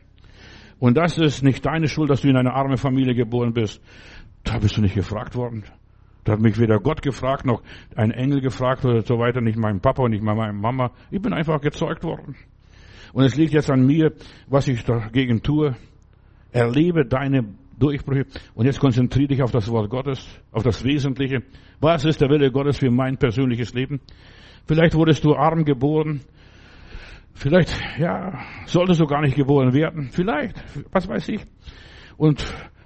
[0.79, 3.81] Und das ist nicht deine Schuld, dass du in eine arme Familie geboren bist.
[4.43, 5.63] Da bist du nicht gefragt worden.
[6.25, 7.63] Da hat mich weder Gott gefragt, noch
[7.95, 10.91] ein Engel gefragt oder so weiter, nicht mein Papa und nicht meine Mama.
[11.09, 12.35] Ich bin einfach gezeugt worden.
[13.13, 14.13] Und es liegt jetzt an mir,
[14.47, 15.75] was ich dagegen tue.
[16.51, 17.45] Erlebe deine
[17.77, 18.25] Durchbrüche.
[18.55, 21.43] Und jetzt konzentriere dich auf das Wort Gottes, auf das Wesentliche.
[21.79, 24.01] Was ist der Wille Gottes für mein persönliches Leben?
[24.65, 26.21] Vielleicht wurdest du arm geboren.
[27.33, 30.09] Vielleicht, ja, solltest du gar nicht geboren werden.
[30.11, 30.55] Vielleicht,
[30.91, 31.45] was weiß ich.
[32.17, 32.43] Und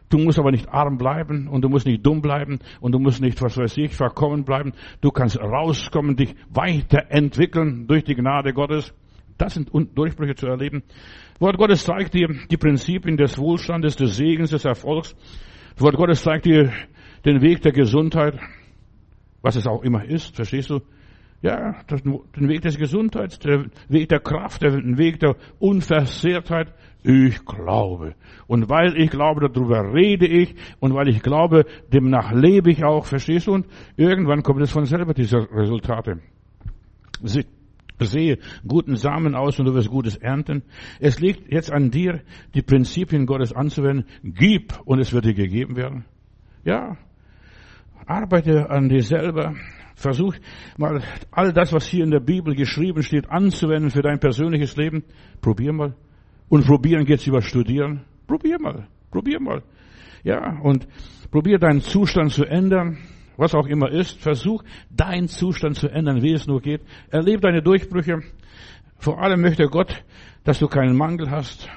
[0.09, 3.21] du musst aber nicht arm bleiben und du musst nicht dumm bleiben und du musst
[3.21, 4.73] nicht, was weiß ich, verkommen bleiben.
[4.99, 8.93] Du kannst rauskommen, dich weiterentwickeln durch die Gnade Gottes.
[9.41, 10.83] Das sind Durchbrüche zu erleben.
[11.39, 15.15] Wort Gottes zeigt dir die Prinzipien des Wohlstandes, des Segens, des Erfolgs.
[15.77, 16.71] Wort Gottes zeigt dir
[17.25, 18.37] den Weg der Gesundheit,
[19.41, 20.81] was es auch immer ist, verstehst du?
[21.41, 26.71] Ja, den Weg des Gesundheits, den Weg der Kraft, den Weg der Unversehrtheit.
[27.01, 28.13] Ich glaube.
[28.45, 30.53] Und weil ich glaube, darüber rede ich.
[30.79, 33.53] Und weil ich glaube, demnach lebe ich auch, verstehst du?
[33.53, 33.65] Und
[33.97, 36.19] irgendwann kommt es von selber, diese Resultate
[38.05, 40.63] sehe guten Samen aus und du wirst Gutes ernten.
[40.99, 42.21] Es liegt jetzt an dir,
[42.53, 44.05] die Prinzipien Gottes anzuwenden.
[44.23, 46.05] Gib und es wird dir gegeben werden.
[46.63, 46.97] Ja,
[48.05, 49.55] arbeite an dir selber.
[49.95, 50.35] Versuch
[50.77, 55.03] mal all das, was hier in der Bibel geschrieben steht, anzuwenden für dein persönliches Leben.
[55.41, 55.95] Probier mal.
[56.49, 58.01] Und probieren geht's über studieren.
[58.27, 58.87] Probier mal.
[59.11, 59.63] Probier mal.
[60.23, 60.87] Ja, und
[61.31, 62.97] probier deinen Zustand zu ändern
[63.37, 66.81] was auch immer ist, versuch deinen Zustand zu ändern, wie es nur geht.
[67.09, 68.19] Erlebe deine Durchbrüche.
[68.97, 70.03] Vor allem möchte Gott,
[70.43, 71.69] dass du keinen Mangel hast.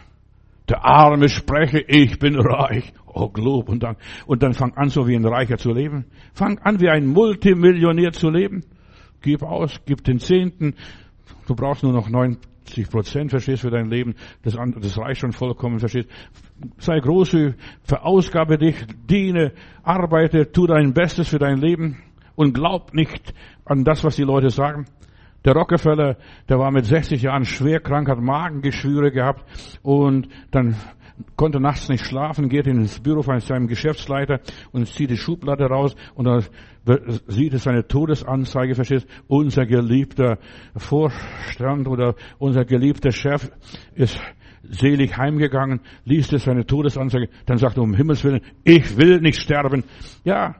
[0.68, 2.92] Der Arme spreche, ich bin reich.
[3.06, 3.98] Oh, Lob und Dank.
[4.26, 6.06] Und dann fang an, so wie ein Reicher zu leben.
[6.32, 8.62] Fang an, wie ein Multimillionär zu leben.
[9.20, 10.74] Gib aus, gib den Zehnten.
[11.46, 12.38] Du brauchst nur noch neun
[12.74, 14.14] 80 Prozent, verstehst, für dein Leben.
[14.42, 16.08] Das, das reicht schon vollkommen, verstehst.
[16.78, 18.76] Sei großzügig, verausgabe dich,
[19.10, 22.02] diene, arbeite, tu dein Bestes für dein Leben
[22.36, 24.86] und glaub nicht an das, was die Leute sagen.
[25.44, 26.16] Der Rockefeller,
[26.48, 29.44] der war mit 60 Jahren schwer krank, hat Magengeschwüre gehabt
[29.82, 30.76] und dann
[31.36, 34.40] konnte nachts nicht schlafen, geht ins Büro von seinem Geschäftsleiter
[34.72, 36.40] und zieht die Schublade raus und da
[37.28, 40.38] sieht es seine Todesanzeige, verstehst Unser geliebter
[40.76, 43.50] Vorstand oder unser geliebter Chef
[43.94, 44.18] ist
[44.70, 49.40] selig heimgegangen, liest es seine Todesanzeige, dann sagt er um Himmels Willen, ich will nicht
[49.40, 49.84] sterben.
[50.24, 50.56] Ja,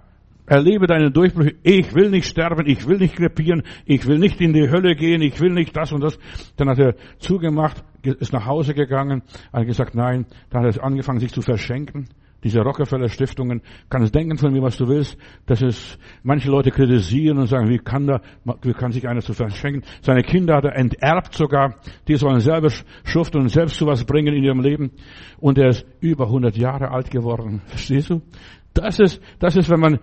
[0.47, 4.53] erlebe deinen Durchbruch, ich will nicht sterben, ich will nicht krepieren, ich will nicht in
[4.53, 6.19] die Hölle gehen, ich will nicht das und das.
[6.57, 11.21] Dann hat er zugemacht, ist nach Hause gegangen, hat gesagt, nein, dann hat er angefangen,
[11.21, 12.09] sich zu verschenken.
[12.45, 15.17] Diese Rockefeller Stiftungen, kannst denken von mir, was du willst.
[15.47, 18.21] Das ist, manche Leute kritisieren und sagen, wie kann da,
[18.63, 19.83] wie kann sich einer zu verschenken?
[20.03, 21.77] Seine Kinder hat er enterbt sogar.
[22.07, 22.71] Die sollen selber
[23.03, 24.91] schuften und selbst zu was bringen in ihrem Leben.
[25.39, 27.63] Und er ist über 100 Jahre alt geworden.
[27.67, 28.21] Verstehst du?
[28.75, 29.99] Das ist, das ist, wenn man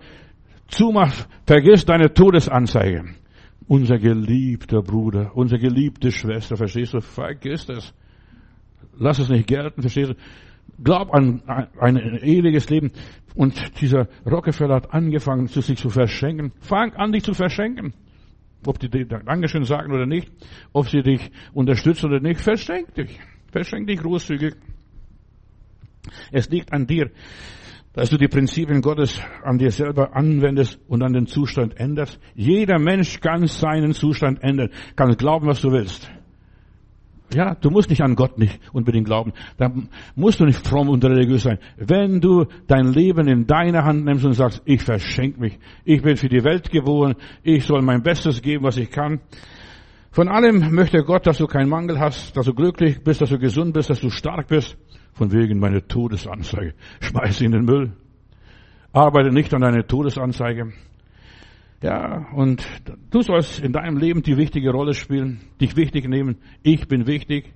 [0.66, 3.04] zumacht, vergiss deine Todesanzeige.
[3.68, 7.00] Unser geliebter Bruder, unsere geliebte Schwester, verstehst du?
[7.00, 7.94] Vergiss das.
[8.98, 10.14] Lass es nicht gelten, verstehst du?
[10.82, 11.42] Glaub an
[11.78, 12.90] ein ewiges Leben.
[13.34, 16.52] Und dieser Rockefeller hat angefangen, sich zu verschenken.
[16.60, 17.94] Fang an, dich zu verschenken.
[18.66, 20.30] Ob die dir Dankeschön sagen oder nicht,
[20.72, 23.18] ob sie dich unterstützen oder nicht, verschenk dich.
[23.50, 24.54] Verschenk dich großzügig.
[26.30, 27.10] Es liegt an dir,
[27.92, 32.18] dass du die Prinzipien Gottes an dir selber anwendest und an den Zustand änderst.
[32.34, 36.10] Jeder Mensch kann seinen Zustand ändern, kann glauben, was du willst.
[37.34, 39.32] Ja, du musst nicht an Gott nicht unbedingt glauben.
[39.56, 39.72] Da
[40.14, 41.58] musst du nicht fromm und religiös sein.
[41.76, 46.16] Wenn du dein Leben in deine Hand nimmst und sagst, ich verschenke mich, ich bin
[46.16, 49.20] für die Welt geboren, ich soll mein Bestes geben, was ich kann.
[50.10, 53.38] Von allem möchte Gott, dass du keinen Mangel hast, dass du glücklich bist, dass du
[53.38, 54.76] gesund bist, dass du stark bist.
[55.14, 56.74] Von wegen meine Todesanzeige.
[57.00, 57.92] Schmeiß sie in den Müll.
[58.92, 60.72] Arbeite nicht an deiner Todesanzeige.
[61.82, 62.64] Ja, und
[63.10, 66.36] du sollst in deinem Leben die wichtige Rolle spielen, dich wichtig nehmen.
[66.62, 67.52] Ich bin wichtig,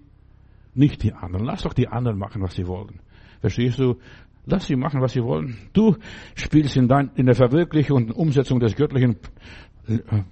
[0.75, 1.47] nicht die anderen.
[1.47, 3.01] Lass doch die anderen machen, was sie wollen.
[3.41, 3.97] Verstehst du?
[4.45, 5.57] Lass sie machen, was sie wollen.
[5.73, 5.97] Du
[6.35, 9.17] spielst in, dein, in der Verwirklichung und Umsetzung des göttlichen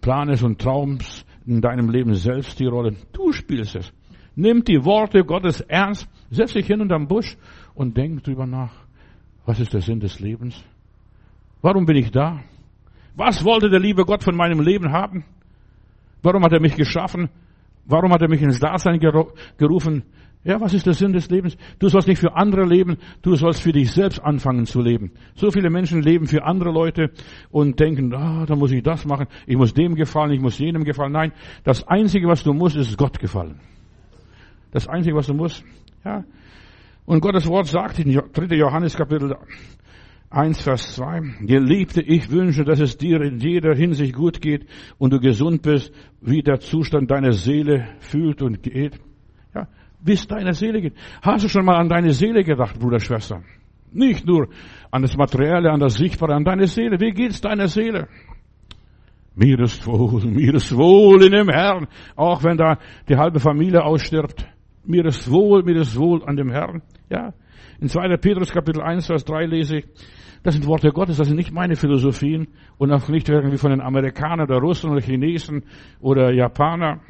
[0.00, 2.96] Planes und Traums in deinem Leben selbst die Rolle.
[3.12, 3.92] Du spielst es.
[4.34, 7.36] Nimm die Worte Gottes ernst, setz dich hin unterm Busch
[7.74, 8.72] und denk drüber nach.
[9.46, 10.64] Was ist der Sinn des Lebens?
[11.62, 12.40] Warum bin ich da?
[13.16, 15.24] Was wollte der liebe Gott von meinem Leben haben?
[16.22, 17.28] Warum hat er mich geschaffen?
[17.86, 20.04] Warum hat er mich ins Dasein gerufen?
[20.44, 21.56] Ja, was ist der Sinn des Lebens?
[21.78, 25.12] Du sollst nicht für andere leben, du sollst für dich selbst anfangen zu leben.
[25.34, 27.12] So viele Menschen leben für andere Leute
[27.50, 30.84] und denken, ah, da muss ich das machen, ich muss dem gefallen, ich muss jenem
[30.84, 31.12] gefallen.
[31.12, 33.58] Nein, das Einzige, was du musst, ist Gott gefallen.
[34.70, 35.64] Das Einzige, was du musst.
[36.04, 36.24] Ja.
[37.06, 38.56] Und Gottes Wort sagt in 3.
[38.56, 39.36] Johannes Kapitel
[40.30, 41.46] 1, Vers 2.
[41.46, 44.66] Geliebte, ich wünsche, dass es dir in jeder Hinsicht gut geht
[44.98, 48.98] und du gesund bist, wie der Zustand deiner Seele fühlt und geht.
[49.54, 49.68] Ja,
[50.00, 50.94] wie es deiner Seele geht.
[51.22, 53.42] Hast du schon mal an deine Seele gedacht, Bruder, Schwester?
[53.92, 54.48] Nicht nur
[54.90, 56.98] an das Materielle, an das Sichtbare, an deine Seele.
[57.00, 58.08] Wie geht's deiner Seele?
[59.36, 63.84] Mir ist wohl, mir ist wohl in dem Herrn, auch wenn da die halbe Familie
[63.84, 64.46] ausstirbt.
[64.84, 66.82] Mir ist wohl, mir ist wohl an dem Herrn.
[67.08, 67.32] Ja.
[67.80, 68.16] In 2.
[68.16, 69.86] Petrus Kapitel 1, Vers 3 lese ich,
[70.42, 73.80] das sind Worte Gottes, das sind nicht meine Philosophien und auch nicht irgendwie von den
[73.80, 75.64] Amerikanern oder Russen oder Chinesen
[76.00, 77.00] oder Japaner.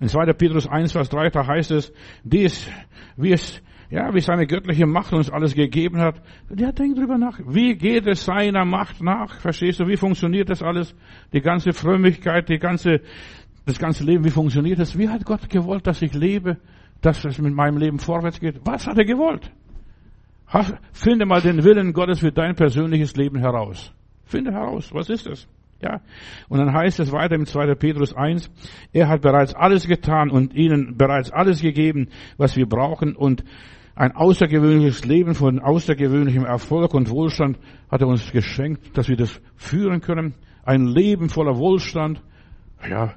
[0.00, 0.32] In 2.
[0.32, 1.92] Petrus 1, Vers 3, da heißt es,
[2.24, 2.70] dies,
[3.16, 6.22] wie es, ja, wie seine göttliche Macht uns alles gegeben hat.
[6.56, 7.38] Ja, denk drüber nach.
[7.46, 9.40] Wie geht es seiner Macht nach?
[9.40, 10.94] Verstehst du, wie funktioniert das alles?
[11.32, 13.00] Die ganze Frömmigkeit, die ganze,
[13.66, 14.96] das ganze Leben, wie funktioniert das?
[14.96, 16.58] Wie hat Gott gewollt, dass ich lebe?
[17.02, 18.60] Dass es mit meinem Leben vorwärts geht?
[18.64, 19.50] Was hat er gewollt?
[20.92, 23.92] Finde mal den Willen Gottes für dein persönliches Leben heraus.
[24.24, 25.48] Finde heraus, was ist es?
[25.80, 26.00] Ja.
[26.48, 27.74] Und dann heißt es weiter im 2.
[27.74, 28.50] Petrus 1,
[28.92, 33.44] er hat bereits alles getan und ihnen bereits alles gegeben, was wir brauchen und
[33.94, 37.58] ein außergewöhnliches Leben von außergewöhnlichem Erfolg und Wohlstand
[37.90, 40.34] hat er uns geschenkt, dass wir das führen können.
[40.64, 42.22] Ein Leben voller Wohlstand.
[42.88, 43.14] Ja.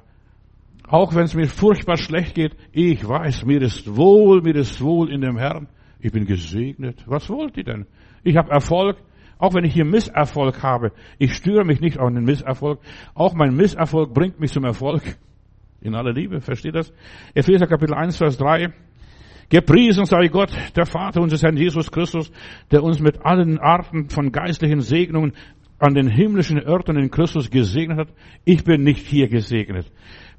[0.88, 5.10] Auch wenn es mir furchtbar schlecht geht, ich weiß, mir ist wohl, mir ist wohl
[5.10, 5.68] in dem Herrn.
[5.98, 7.02] Ich bin gesegnet.
[7.06, 7.86] Was wollt ihr denn?
[8.22, 8.96] Ich habe Erfolg,
[9.38, 10.92] auch wenn ich hier Misserfolg habe.
[11.18, 12.80] Ich störe mich nicht an den Misserfolg.
[13.14, 15.02] Auch mein Misserfolg bringt mich zum Erfolg.
[15.80, 16.92] In aller Liebe, versteht das?
[17.34, 18.72] Epheser Kapitel 1, Vers 3.
[19.48, 22.32] Gepriesen sei Gott, der Vater unseres Herrn Jesus Christus,
[22.70, 25.34] der uns mit allen Arten von geistlichen Segnungen
[25.78, 28.08] an den himmlischen Orten in Christus gesegnet hat.
[28.44, 29.90] Ich bin nicht hier gesegnet.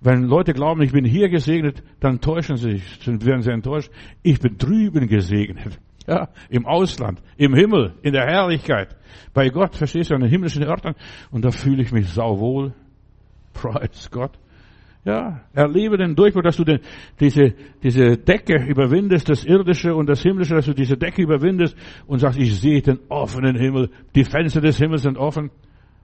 [0.02, 3.92] Wenn Leute glauben, ich bin hier gesegnet, dann täuschen sie sich, dann werden sie enttäuscht.
[4.24, 5.80] Ich bin drüben gesegnet.
[6.10, 8.96] Ja, im Ausland, im Himmel, in der Herrlichkeit.
[9.34, 10.96] Bei Gott, verstehst du, an den himmlischen Orten.
[11.32, 12.74] Und da fühle ich mich sauwohl.
[13.54, 14.32] Preis Gott.
[15.08, 16.82] Ja, erlebe den Durchbruch, dass du den,
[17.22, 22.20] diese, diese Decke überwindest, das Irdische und das Himmlische, dass du diese Decke überwindest und
[22.20, 25.50] sagst, ich sehe den offenen Himmel, die Fenster des Himmels sind offen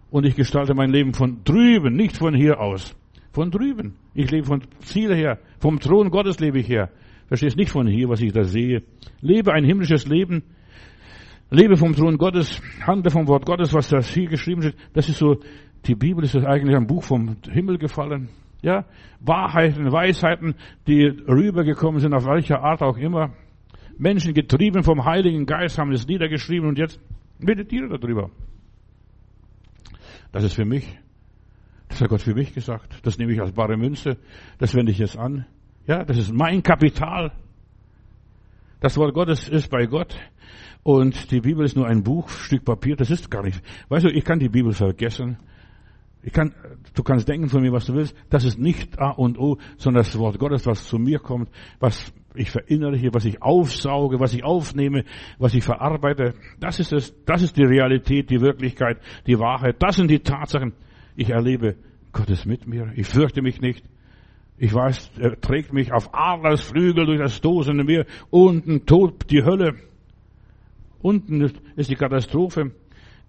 [0.10, 2.96] und ich gestalte mein Leben von drüben, nicht von hier aus.
[3.34, 3.96] Von drüben.
[4.14, 6.90] Ich lebe von Ziel her, vom Thron Gottes lebe ich her.
[7.28, 8.84] Verstehst nicht von hier, was ich da sehe.
[9.20, 10.44] Lebe ein himmlisches Leben.
[11.50, 14.78] Lebe vom Thron Gottes, handle vom Wort Gottes, was da hier geschrieben steht.
[14.94, 15.42] Das ist so,
[15.88, 18.30] die Bibel ist eigentlich ein Buch vom Himmel gefallen.
[18.64, 18.86] Ja,
[19.20, 20.56] Wahrheiten, Weisheiten,
[20.88, 23.34] die rübergekommen sind, auf welcher Art auch immer.
[23.98, 27.00] Menschen getrieben vom Heiligen Geist haben es niedergeschrieben und jetzt
[27.40, 28.32] meditiere darüber.
[30.32, 30.98] Das ist für mich.
[31.90, 33.06] Das hat Gott für mich gesagt.
[33.06, 34.18] Das nehme ich als bare Münze.
[34.58, 35.46] Das wende ich jetzt an.
[35.86, 37.34] Ja, das ist mein Kapital.
[38.80, 40.18] Das Wort Gottes ist bei Gott.
[40.82, 42.96] Und die Bibel ist nur ein Buch, Stück Papier.
[42.96, 43.62] Das ist gar nicht.
[43.90, 45.38] Weißt du, ich kann die Bibel vergessen.
[46.26, 46.54] Ich kann,
[46.96, 48.16] du kannst denken von mir, was du willst.
[48.30, 52.14] Das ist nicht A und O, sondern das Wort Gottes, was zu mir kommt, was
[52.34, 55.04] ich verinnerliche, was ich aufsauge, was ich aufnehme,
[55.38, 56.34] was ich verarbeite.
[56.62, 59.76] Das ist es, das ist die Realität, die Wirklichkeit, die Wahrheit.
[59.80, 60.74] Das sind die Tatsachen.
[61.16, 61.76] Ich erlebe,
[62.14, 62.92] Gott ist mit mir.
[62.96, 63.84] Ich fürchte mich nicht.
[64.58, 68.06] Ich weiß, er trägt mich auf Adlers Flügel durch das tosende Meer.
[68.30, 69.76] Unten tobt die Hölle.
[71.02, 71.42] Unten
[71.76, 72.72] ist die Katastrophe.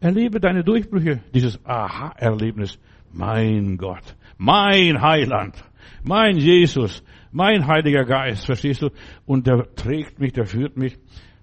[0.01, 2.79] Erlebe deine Durchbrüche, dieses Aha-Erlebnis.
[3.13, 5.55] Mein Gott, mein Heiland,
[6.03, 8.91] mein Jesus, mein Heiliger Geist, verstehst du?
[9.25, 10.99] Und der trägt mich, der führt mich.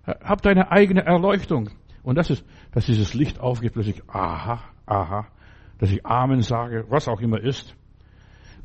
[0.05, 1.69] Hab deine eigene Erleuchtung.
[2.03, 5.27] Und das ist, dass dieses Licht aufgeht, plötzlich, aha, aha,
[5.79, 7.75] dass ich Amen sage, was auch immer ist.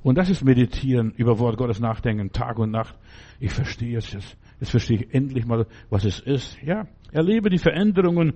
[0.03, 2.95] Und das ist Meditieren, über Wort Gottes nachdenken, Tag und Nacht.
[3.41, 4.37] Ich verstehe es jetzt.
[4.61, 6.61] Jetzt verstehe ich endlich mal, was es ist.
[6.63, 8.35] Ja, erlebe die Veränderungen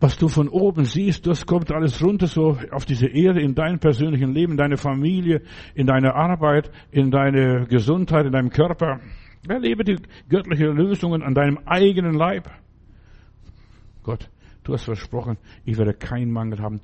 [0.00, 3.80] was du von oben siehst, das kommt alles runter so auf diese Erde in deinem
[3.80, 5.42] persönlichen Leben, in deine Familie,
[5.74, 9.00] in deine Arbeit, in deine Gesundheit, in deinem Körper.
[9.48, 9.96] Erlebe die
[10.28, 12.48] göttliche Lösungen an deinem eigenen Leib.
[14.02, 14.30] Gott,
[14.64, 16.80] du hast versprochen, ich werde keinen Mangel haben.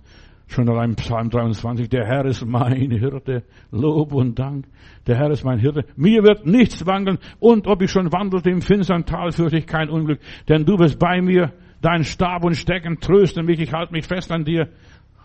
[0.47, 4.67] Schon allein Psalm 23, der Herr ist mein Hirte, Lob und Dank.
[5.07, 5.85] Der Herr ist mein Hirte.
[5.97, 9.89] Mir wird nichts mangeln und ob ich schon wandelte im finstern Tal, fürchte ich kein
[9.89, 11.53] Unglück, denn du bist bei mir
[11.85, 13.61] Dein Stab und Stecken trösten mich.
[13.61, 14.71] Ich halte mich fest an dir.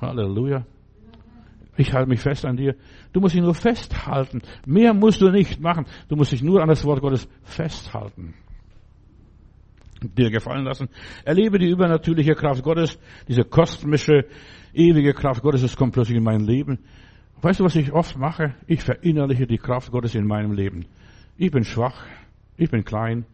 [0.02, 0.66] Halleluja.
[1.78, 2.76] Ich halte mich fest an dir.
[3.14, 4.42] Du musst dich nur festhalten.
[4.66, 5.86] Mehr musst du nicht machen.
[6.10, 8.34] Du musst dich nur an das Wort Gottes festhalten.
[10.02, 10.90] Dir gefallen lassen.
[11.24, 14.26] Erlebe die übernatürliche Kraft Gottes, diese kosmische,
[14.74, 16.80] ewige Kraft Gottes, es kommt plötzlich in mein Leben.
[17.42, 18.54] Weißt du, was ich oft mache?
[18.68, 20.88] Ich verinnerliche die Kraft Gottes in meinem Leben.
[21.38, 22.06] Ich bin schwach.
[22.58, 23.26] Ich bin klein.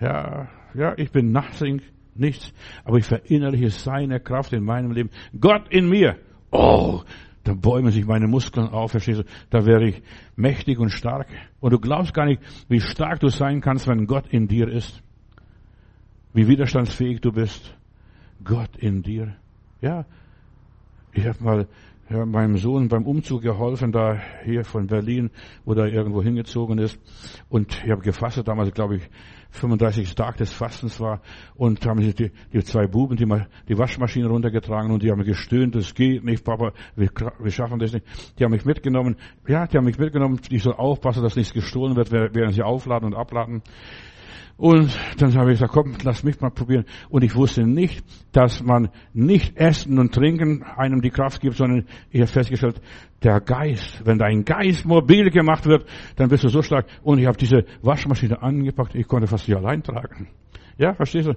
[0.00, 1.82] Ja, ja, ich bin nothing
[2.18, 2.52] nichts,
[2.84, 5.10] aber ich verinnerliche seine Kraft in meinem Leben.
[5.38, 6.16] Gott in mir.
[6.50, 7.02] Oh,
[7.44, 9.24] da bäumen sich meine Muskeln auf, verstehst du?
[9.50, 10.02] Da wäre ich
[10.36, 11.28] mächtig und stark.
[11.60, 15.02] Und du glaubst gar nicht, wie stark du sein kannst, wenn Gott in dir ist.
[16.34, 17.74] Wie widerstandsfähig du bist.
[18.44, 19.34] Gott in dir.
[19.80, 20.04] Ja,
[21.12, 21.68] ich habe mal
[22.10, 25.30] ja, meinem Sohn beim Umzug geholfen, da hier von Berlin,
[25.64, 26.98] wo er irgendwo hingezogen ist.
[27.48, 29.02] Und ich habe gefasst, damals glaube ich
[29.50, 30.14] 35.
[30.14, 31.20] Tag des Fastens war
[31.56, 33.26] und haben die, die zwei Buben die,
[33.68, 37.92] die Waschmaschine runtergetragen und die haben gestöhnt, das geht nicht, Papa, wir, wir schaffen das
[37.92, 38.06] nicht.
[38.38, 41.96] Die haben mich mitgenommen, ja, die haben mich mitgenommen, ich soll aufpassen, dass nichts gestohlen
[41.96, 43.62] wird, während sie aufladen und abladen.
[44.58, 46.84] Und dann habe ich gesagt, komm, lass mich mal probieren.
[47.10, 51.86] Und ich wusste nicht, dass man nicht Essen und Trinken einem die Kraft gibt, sondern
[52.10, 52.80] ich habe festgestellt,
[53.22, 56.86] der Geist, wenn dein Geist mobil gemacht wird, dann bist du so stark.
[57.04, 60.26] Und ich habe diese Waschmaschine angepackt, ich konnte fast sie allein tragen.
[60.76, 61.34] Ja, verstehst du?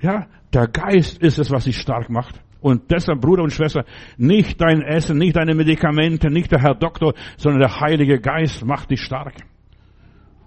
[0.00, 2.40] Ja, der Geist ist es, was dich stark macht.
[2.62, 3.84] Und deshalb, Bruder und Schwester,
[4.16, 8.90] nicht dein Essen, nicht deine Medikamente, nicht der Herr Doktor, sondern der Heilige Geist macht
[8.90, 9.34] dich stark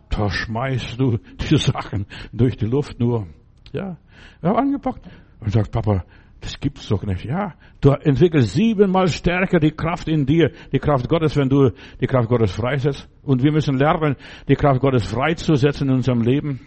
[0.10, 1.17] da schmeißt du
[1.50, 3.28] die Sachen durch die Luft nur.
[3.72, 3.98] Ja,
[4.41, 5.06] wir haben angepackt
[5.39, 6.04] und sagt, Papa,
[6.41, 7.26] das gibt's doch nicht.
[7.26, 12.08] Ja, du entwickelst siebenmal stärker die Kraft in dir, die Kraft Gottes, wenn du die
[12.08, 13.10] Kraft Gottes freisetzt.
[13.24, 14.15] Und wir müssen lernen,
[14.48, 16.62] die Kraft Gottes freizusetzen in unserem Leben.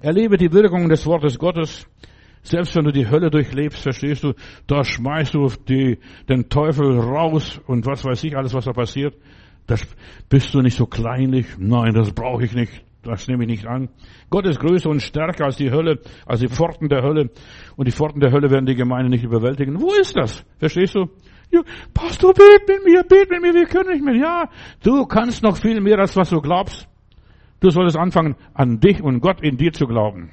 [0.00, 1.86] Erlebe die Wirkung des Wortes Gottes.
[2.42, 4.32] Selbst wenn du die Hölle durchlebst, verstehst du,
[4.66, 9.14] da schmeißt du die, den Teufel raus und was weiß ich alles, was da passiert.
[9.66, 9.86] Das
[10.28, 11.46] bist du nicht so kleinlich.
[11.58, 12.84] Nein, das brauche ich nicht.
[13.02, 13.88] Das nehme ich nicht an.
[14.30, 17.30] Gott ist größer und stärker als die Hölle, als die Pforten der Hölle.
[17.76, 19.80] Und die Pforten der Hölle werden die Gemeinde nicht überwältigen.
[19.80, 20.44] Wo ist das?
[20.58, 21.06] Verstehst du?
[21.50, 24.14] Ja, Pastor, bet mit mir, bet mit mir, wir können nicht mehr.
[24.14, 24.48] Ja,
[24.82, 26.88] du kannst noch viel mehr, als was du glaubst.
[27.60, 30.30] Du solltest anfangen, an dich und Gott in dir zu glauben.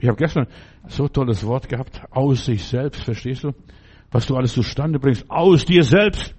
[0.00, 0.46] Ich habe gestern
[0.86, 3.52] so tolles Wort gehabt, aus sich selbst, verstehst du?
[4.10, 6.34] Was du alles zustande bringst, aus dir selbst.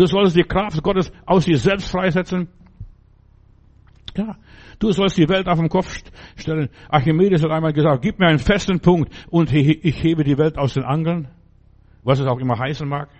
[0.00, 2.48] Du sollst die Kraft Gottes aus dir selbst freisetzen.
[4.16, 4.38] Ja,
[4.78, 5.94] du sollst die Welt auf den Kopf
[6.36, 6.70] stellen.
[6.88, 10.72] Archimedes hat einmal gesagt, gib mir einen festen Punkt und ich hebe die Welt aus
[10.72, 11.28] den Angeln,
[12.02, 13.10] was es auch immer heißen mag.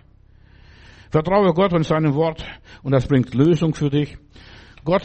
[1.10, 2.46] Vertraue Gott und seinem Wort
[2.82, 4.16] und das bringt Lösung für dich.
[4.82, 5.02] Gott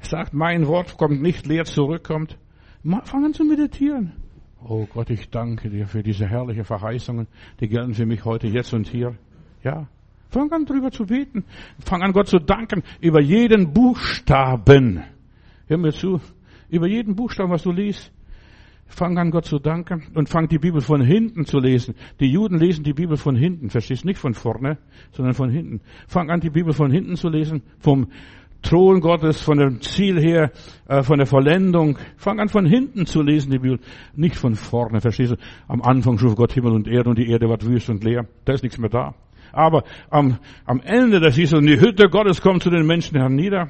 [0.00, 2.38] sagt, mein Wort kommt nicht leer zurück, kommt.
[3.02, 4.12] Fang an zu meditieren.
[4.62, 7.26] Oh Gott, ich danke dir für diese herrlichen Verheißungen,
[7.58, 9.16] die gelten für mich heute, jetzt und hier.
[9.64, 9.88] Ja.
[10.30, 11.44] Fang an drüber zu beten.
[11.80, 15.02] Fang an Gott zu danken über jeden Buchstaben.
[15.66, 16.20] Hör mir zu.
[16.68, 18.12] Über jeden Buchstaben, was du liest.
[18.86, 21.94] Fang an Gott zu danken und fang die Bibel von hinten zu lesen.
[22.20, 24.78] Die Juden lesen die Bibel von hinten, verstehst nicht von vorne,
[25.12, 25.82] sondern von hinten.
[26.06, 28.08] Fang an die Bibel von hinten zu lesen, vom
[28.62, 30.50] Thron Gottes, von dem Ziel her,
[30.88, 31.98] äh, von der Vollendung.
[32.16, 33.78] Fang an von hinten zu lesen die Bibel,
[34.16, 35.36] nicht von vorne, verstehst du?
[35.68, 38.26] Am Anfang schuf Gott Himmel und Erde und die Erde war wüst und leer.
[38.46, 39.14] Da ist nichts mehr da.
[39.52, 43.68] Aber am, am Ende, da siehst du, die Hütte Gottes kommt zu den Menschen hernieder.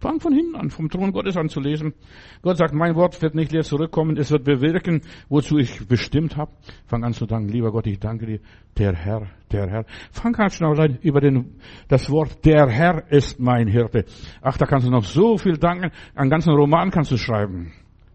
[0.00, 1.92] Fang von hinten an, vom Thron Gottes an zu lesen.
[2.40, 6.52] Gott sagt, mein Wort wird nicht leer zurückkommen, es wird bewirken, wozu ich bestimmt habe.
[6.86, 8.40] Fang an zu danken, lieber Gott, ich danke dir,
[8.78, 9.84] der Herr, der Herr.
[10.10, 11.56] Fang an schnell über den,
[11.88, 14.06] das Wort, der Herr ist mein Hirte.
[14.40, 17.72] Ach, da kannst du noch so viel danken, einen ganzen Roman kannst du schreiben.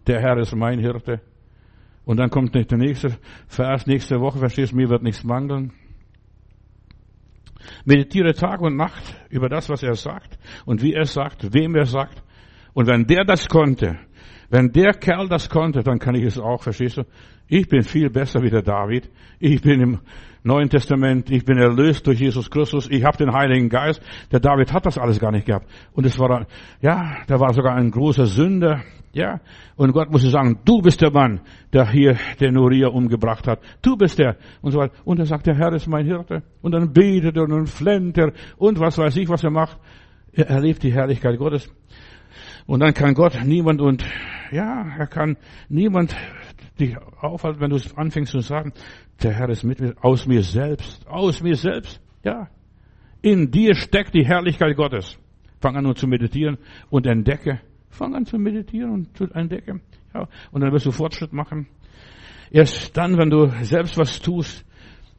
[0.08, 1.22] Der Herr ist mein Hirte.
[2.04, 3.16] Und dann kommt der nächste
[3.48, 5.72] Vers, nächste Woche, verstehst du, mir wird nichts mangeln.
[7.86, 11.86] Meditiere Tag und Nacht über das, was er sagt und wie er sagt, wem er
[11.86, 12.24] sagt.
[12.74, 13.98] Und wenn der das konnte,
[14.50, 17.04] wenn der Kerl das konnte, dann kann ich es auch, verstehst du?
[17.48, 19.10] Ich bin viel besser wie der David.
[19.40, 20.00] Ich bin im
[20.44, 24.02] Neuen Testament, ich bin erlöst durch Jesus Christus, ich habe den Heiligen Geist.
[24.32, 25.68] Der David hat das alles gar nicht gehabt.
[25.94, 26.48] Und es war,
[26.82, 28.84] ja, der war sogar ein großer Sünder.
[29.16, 29.40] Ja,
[29.78, 31.40] und Gott musste sagen, du bist der Mann,
[31.72, 33.62] der hier den Uriah umgebracht hat.
[33.82, 34.36] Du bist der.
[34.62, 34.94] Und so weiter.
[35.06, 36.44] Und er sagt, der Herr ist mein Hirte.
[36.62, 39.80] Und dann betet er und flennt er und was weiß ich, was er macht.
[40.34, 41.74] Er erlebt die Herrlichkeit Gottes.
[42.66, 44.04] Und dann kann Gott niemand und,
[44.52, 45.38] ja, er kann
[45.70, 46.14] niemand
[46.78, 48.74] dich aufhalten, wenn du anfängst zu sagen,
[49.24, 52.02] der Herr ist mit mir, aus mir selbst, aus mir selbst.
[52.22, 52.50] Ja.
[53.22, 55.18] In dir steckt die Herrlichkeit Gottes.
[55.62, 56.58] Fang an nur zu meditieren
[56.90, 57.62] und entdecke,
[57.96, 59.82] Fang an zu meditieren und zu entdecken.
[60.14, 61.68] Ja, und dann wirst du Fortschritt machen.
[62.52, 64.66] Erst dann, wenn du selbst was tust,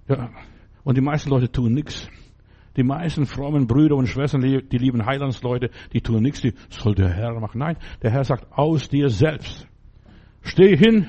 [0.09, 0.31] ja,
[0.85, 2.09] und die meisten Leute tun nichts.
[2.77, 7.09] Die meisten frommen Brüder und Schwestern, die lieben Heilandsleute, die tun nichts, die soll der
[7.09, 7.59] Herr machen.
[7.59, 9.67] Nein, der Herr sagt, aus dir selbst.
[10.43, 11.09] Steh hin,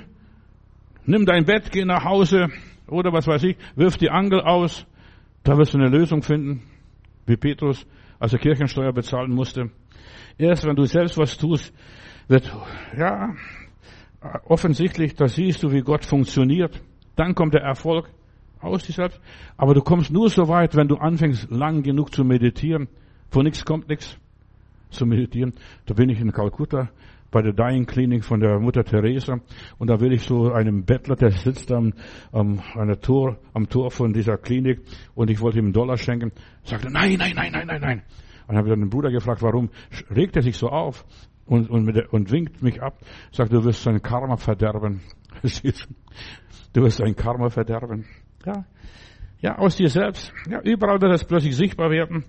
[1.05, 2.47] nimm dein Bett, geh nach Hause,
[2.87, 4.87] oder was weiß ich, wirf die Angel aus,
[5.43, 6.63] da wirst du eine Lösung finden,
[7.25, 7.85] wie Petrus,
[8.19, 9.69] als er Kirchensteuer bezahlen musste.
[10.37, 11.73] Erst wenn du selbst was tust,
[12.27, 12.51] wird,
[12.97, 13.33] ja,
[14.45, 16.81] offensichtlich, da siehst du, wie Gott funktioniert.
[17.15, 18.09] Dann kommt der Erfolg
[18.59, 19.19] aus dir selbst.
[19.55, 22.87] Aber du kommst nur so weit, wenn du anfängst, lang genug zu meditieren.
[23.29, 24.17] Von nichts kommt nichts
[24.89, 25.53] zu meditieren.
[25.85, 26.89] Da bin ich in Kalkutta
[27.31, 29.39] bei der Dying Clinic von der Mutter Teresa
[29.77, 31.93] und da will ich so einem Bettler, der sitzt am,
[32.31, 34.79] am, an Tor, am Tor von dieser Klinik
[35.13, 36.31] und ich wollte ihm einen Dollar schenken,
[36.63, 38.01] sagte, nein, nein, nein, nein, nein, nein.
[38.47, 39.69] Und habe dann den Bruder gefragt, warum
[40.09, 41.05] regt er sich so auf
[41.45, 42.99] und, und, der, und winkt mich ab,
[43.31, 45.01] sagt, du wirst sein Karma verderben.
[46.73, 48.05] du wirst sein Karma verderben.
[48.45, 48.65] Ja,
[49.39, 50.33] ja, aus dir selbst.
[50.49, 52.25] Ja, überall wird es plötzlich sichtbar werden.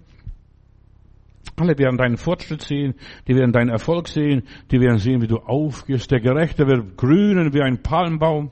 [1.57, 2.95] Alle werden deinen Fortschritt sehen,
[3.27, 6.11] die werden deinen Erfolg sehen, die werden sehen, wie du aufgehst.
[6.11, 8.51] Der Gerechte wird grünen wie ein Palmbaum.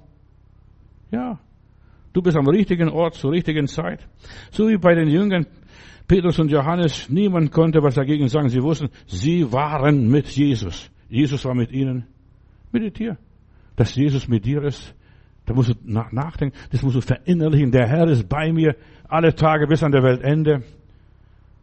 [1.12, 1.38] Ja,
[2.12, 4.08] du bist am richtigen Ort zur richtigen Zeit.
[4.50, 5.46] So wie bei den Jüngern
[6.06, 8.48] Petrus und Johannes, niemand konnte was dagegen sagen.
[8.48, 10.90] Sie wussten, sie waren mit Jesus.
[11.08, 12.06] Jesus war mit ihnen.
[12.72, 13.16] Meditier.
[13.74, 14.94] Dass Jesus mit dir ist,
[15.46, 17.70] da musst du nachdenken, das musst du verinnerlichen.
[17.70, 18.76] Der Herr ist bei mir
[19.08, 20.62] alle Tage bis an der Weltende.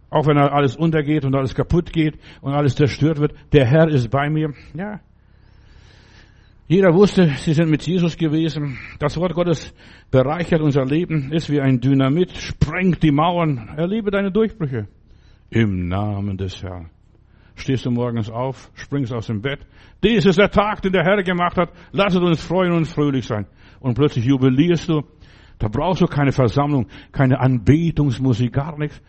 [0.09, 4.09] Auch wenn alles untergeht und alles kaputt geht und alles zerstört wird, der Herr ist
[4.09, 4.53] bei mir.
[4.73, 4.99] Ja,
[6.67, 8.77] jeder wusste, sie sind mit Jesus gewesen.
[8.97, 9.73] Das Wort Gottes
[10.11, 13.73] bereichert unser Leben, ist wie ein Dynamit, sprengt die Mauern.
[13.75, 14.87] Erlebe deine Durchbrüche.
[15.49, 16.89] Im Namen des Herrn.
[17.55, 19.59] Stehst du morgens auf, springst aus dem Bett.
[20.03, 21.69] Dies ist der Tag, den der Herr gemacht hat.
[21.91, 23.45] Lasset uns freuen und fröhlich sein.
[23.79, 25.03] Und plötzlich jubilierst du.
[25.59, 29.01] Da brauchst du keine Versammlung, keine Anbetungsmusik, gar nichts.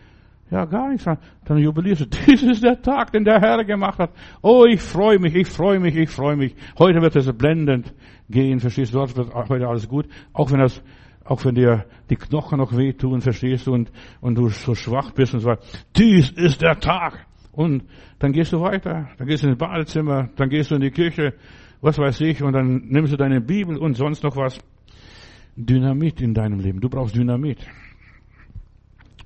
[0.51, 1.05] Ja, gar nichts.
[1.45, 2.05] Dann jubilierst du.
[2.27, 4.11] Dies ist der Tag, den der Herr gemacht hat.
[4.41, 6.55] Oh, ich freue mich, ich freue mich, ich freue mich.
[6.77, 7.93] Heute wird es blendend
[8.29, 8.99] gehen, verstehst du?
[8.99, 10.07] Dort wird heute alles gut.
[10.33, 10.83] Auch wenn das,
[11.23, 13.91] auch wenn dir die Knochen noch wehtun, verstehst du, und,
[14.21, 15.63] und du so schwach bist und so weiter.
[15.95, 17.25] Dies ist der Tag.
[17.51, 17.83] Und
[18.19, 19.09] dann gehst du weiter.
[19.17, 21.33] Dann gehst du ins Badezimmer, dann gehst du in die Küche,
[21.81, 24.59] was weiß ich, und dann nimmst du deine Bibel und sonst noch was.
[25.55, 26.81] Dynamit in deinem Leben.
[26.81, 27.65] Du brauchst Dynamit.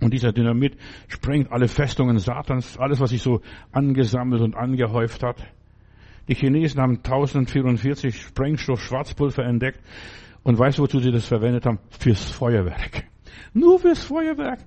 [0.02, 0.78] Und dieser Dynamit
[1.08, 3.42] sprengt alle Festungen Satans, alles, was sich so
[3.72, 5.44] angesammelt und angehäuft hat.
[6.28, 9.82] Die Chinesen haben 1044 Sprengstoff Schwarzpulver entdeckt.
[10.44, 11.80] Und weißt du, wozu sie das verwendet haben?
[11.90, 13.04] Fürs Feuerwerk.
[13.54, 14.60] Nur fürs Feuerwerk.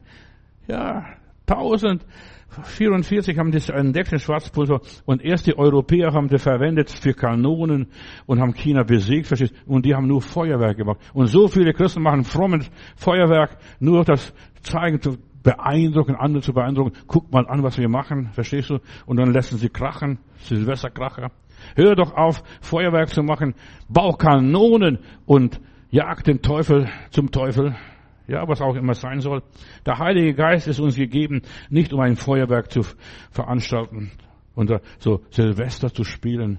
[0.69, 1.17] Ja,
[1.47, 4.81] 1044 haben das entdeckt, Schwarzpulver.
[5.05, 7.89] Und erst die Europäer haben das verwendet für Kanonen
[8.27, 10.99] und haben China besiegt, verstehst Und die haben nur Feuerwerk gemacht.
[11.13, 14.33] Und so viele Christen machen frommes Feuerwerk, nur das
[14.63, 16.93] zeigen, zu beeindrucken, andere zu beeindrucken.
[17.07, 18.79] Guck mal an, was wir machen, verstehst du?
[19.07, 21.31] Und dann lassen sie krachen, Silvesterkracher.
[21.77, 23.55] Hör doch auf, Feuerwerk zu machen,
[23.89, 27.77] bau Kanonen und jag den Teufel zum Teufel.
[28.33, 29.43] Ja, was auch immer sein soll.
[29.85, 32.81] Der Heilige Geist ist uns gegeben, nicht um ein Feuerwerk zu
[33.31, 34.11] veranstalten
[34.55, 36.59] und so Silvester zu spielen.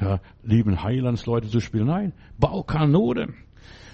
[0.00, 1.86] Ja, lieben Heilandsleute zu spielen.
[1.86, 3.36] Nein, bau Kanonen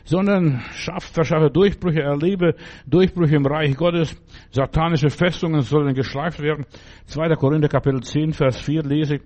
[0.05, 2.55] sondern schafft, verschaffe Durchbrüche, erlebe
[2.87, 4.17] Durchbrüche im Reich Gottes.
[4.51, 6.67] Satanische Festungen sollen geschleift werden.
[7.07, 7.35] 2.
[7.37, 9.23] Korinther Kapitel 10, Vers 4 lese ich.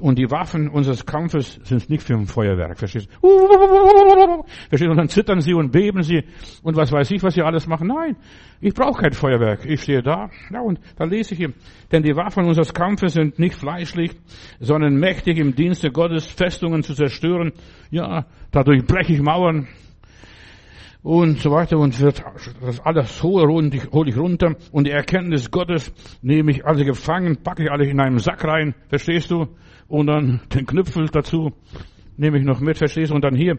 [0.00, 3.28] Und die Waffen unseres Kampfes sind nicht für ein Feuerwerk, verstehst du?
[4.68, 4.90] Verstehst du?
[4.90, 6.24] Und dann zittern sie und beben sie
[6.62, 7.88] und was weiß ich, was sie alles machen.
[7.88, 8.16] Nein,
[8.60, 9.66] ich brauche kein Feuerwerk.
[9.66, 10.30] Ich stehe da.
[10.50, 11.52] Ja, und da lese ich hier.
[11.90, 14.12] Denn die Waffen unseres Kampfes sind nicht fleischlich,
[14.60, 17.52] sondern mächtig im Dienste Gottes, Festungen zu zerstören.
[17.90, 19.68] Ja, dadurch breche ich Mauern,
[21.02, 22.24] und so weiter und wird
[22.60, 25.92] das alles hole ich runter und die Erkenntnis Gottes
[26.22, 29.48] nehme ich alle gefangen, packe ich alle in einen Sack rein, verstehst du?
[29.88, 31.52] Und dann den Knüpfel dazu
[32.16, 33.16] nehme ich noch mit, verstehst du?
[33.16, 33.58] Und dann hier,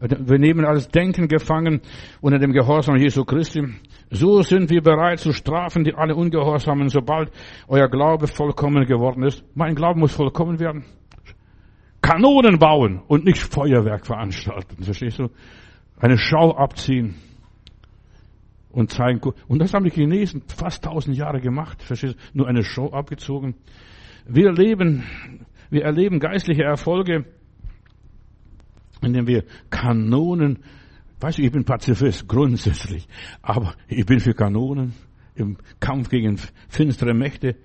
[0.00, 1.80] wir nehmen alles Denken gefangen
[2.20, 3.64] unter dem Gehorsam Jesu Christi.
[4.10, 7.30] So sind wir bereit zu strafen, die alle Ungehorsamen, sobald
[7.66, 9.44] euer Glaube vollkommen geworden ist.
[9.54, 10.84] Mein Glaube muss vollkommen werden.
[12.00, 15.30] Kanonen bauen und nicht Feuerwerk veranstalten, verstehst du?
[16.04, 17.14] Eine Schau abziehen
[18.70, 19.20] und zeigen.
[19.48, 21.82] Und das haben die Chinesen fast tausend Jahre gemacht.
[21.82, 22.38] Verstehst du?
[22.38, 23.54] Nur eine Show abgezogen.
[24.26, 25.04] Wir erleben,
[25.70, 27.24] wir erleben geistliche Erfolge,
[29.00, 30.58] indem wir Kanonen,
[31.20, 33.08] weißt du, ich bin Pazifist grundsätzlich,
[33.40, 34.92] aber ich bin für Kanonen
[35.34, 36.38] im Kampf gegen
[36.68, 37.56] finstere Mächte.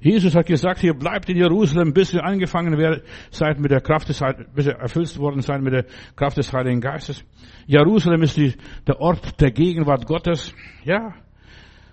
[0.00, 4.08] Jesus hat gesagt, ihr bleibt in Jerusalem, bis ihr angefangen werdet, seid mit der Kraft
[4.08, 4.22] des,
[4.54, 7.24] bis ihr erfüllt worden seid mit der Kraft des Heiligen Geistes.
[7.66, 8.54] Jerusalem ist die,
[8.86, 10.54] der Ort der Gegenwart Gottes.
[10.84, 11.14] Ja.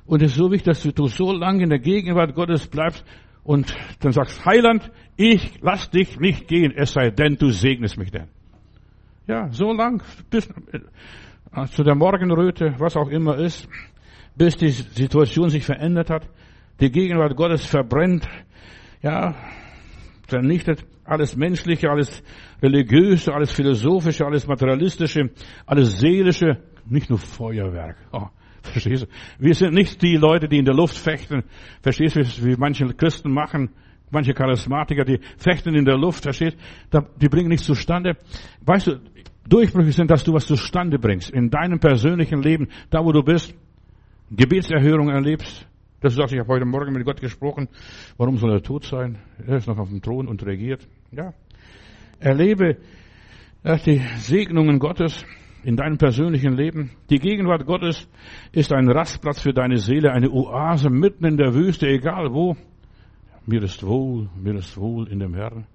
[0.06, 3.06] Und es ist so wichtig, dass du so lange in der Gegenwart Gottes bleibst
[3.44, 8.12] und dann sagst, Heiland, ich lass dich nicht gehen, es sei denn, du segnest mich
[8.12, 8.28] denn.
[9.28, 13.70] Ja, so lang, bis äh, zu der Morgenröte, was auch immer ist,
[14.36, 16.28] bis die Situation sich verändert hat.
[16.80, 18.28] Die Gegenwart Gottes verbrennt,
[19.02, 19.36] ja,
[20.28, 22.24] vernichtet alles Menschliche, alles
[22.62, 25.32] Religiöse, alles Philosophische, alles Materialistische,
[25.66, 27.98] alles Seelische, nicht nur Feuerwerk.
[28.12, 28.28] Oh,
[28.62, 29.08] verstehst du?
[29.40, 31.44] Wir sind nicht die Leute, die in der Luft fechten.
[31.82, 33.70] Verstehst du, wie manche Christen machen?
[34.12, 36.58] Manche Charismatiker, die fechten in der Luft, verstehst
[36.92, 37.02] du?
[37.20, 38.16] Die bringen nichts zustande.
[38.62, 39.00] Weißt du,
[39.48, 41.30] Durchbrüche sind, dass du was zustande bringst.
[41.32, 43.54] In deinem persönlichen Leben, da wo du bist,
[44.32, 45.68] Gebetserhörung erlebst,
[46.04, 47.70] dass du sagst, ich habe heute Morgen mit Gott gesprochen,
[48.18, 49.20] warum soll er tot sein?
[49.48, 50.86] Er ist noch auf dem Thron und regiert.
[51.12, 51.34] Ja.
[52.20, 52.78] Erlebe
[53.86, 55.26] die Segnungen Gottes
[55.64, 56.92] in deinem persönlichen Leben.
[57.10, 58.10] Die Gegenwart Gottes
[58.52, 62.58] ist ein Rastplatz für deine Seele, eine Oase mitten in der Wüste, egal wo.
[63.46, 65.68] Mir ist wohl, mir ist wohl in dem Herrn.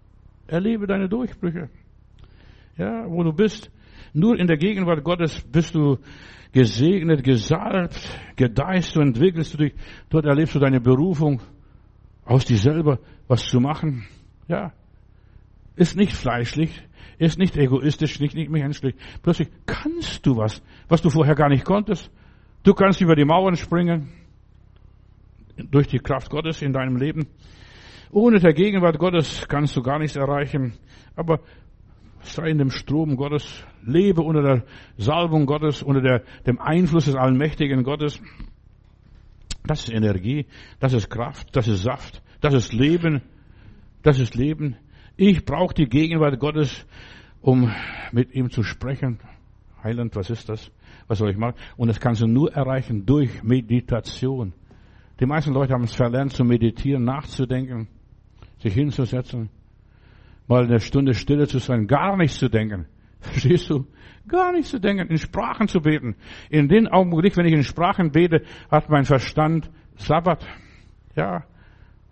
[0.46, 1.70] Erlebe deine Durchbrüche.
[2.76, 3.70] Ja, wo du bist.
[4.12, 5.96] Nur in der Gegenwart Gottes bist du
[6.52, 9.74] gesegnet, gesalbt, gedeihst du, entwickelst du dich.
[10.08, 11.40] Dort erlebst du deine Berufung,
[12.24, 14.06] aus dir selber was zu machen.
[14.48, 14.72] Ja.
[15.76, 16.82] Ist nicht fleischlich,
[17.18, 18.94] ist nicht egoistisch, nicht, nicht menschlich.
[19.22, 22.10] Plötzlich kannst du was, was du vorher gar nicht konntest.
[22.64, 24.08] Du kannst über die Mauern springen,
[25.70, 27.26] durch die Kraft Gottes in deinem Leben.
[28.10, 30.74] Ohne der Gegenwart Gottes kannst du gar nichts erreichen.
[31.14, 31.40] Aber
[32.34, 34.64] sei in dem Strom Gottes, lebe unter der
[34.96, 38.20] Salbung Gottes, unter der, dem Einfluss des Allmächtigen Gottes.
[39.64, 40.46] Das ist Energie,
[40.80, 43.22] das ist Kraft, das ist Saft, das ist Leben,
[44.02, 44.76] das ist Leben.
[45.16, 46.86] Ich brauche die Gegenwart Gottes,
[47.40, 47.72] um
[48.12, 49.18] mit ihm zu sprechen.
[49.82, 50.70] Heiland, was ist das?
[51.06, 51.56] Was soll ich machen?
[51.76, 54.52] Und das kannst du nur erreichen durch Meditation.
[55.20, 57.88] Die meisten Leute haben es verlernt zu meditieren, nachzudenken,
[58.58, 59.50] sich hinzusetzen
[60.48, 62.86] mal eine Stunde Stille zu sein, gar nichts zu denken.
[63.20, 63.86] Verstehst du?
[64.26, 66.16] Gar nichts zu denken, in Sprachen zu beten.
[66.50, 70.46] In den Augenblick, wenn ich in Sprachen bete, hat mein Verstand Sabbat.
[71.16, 71.44] Ja,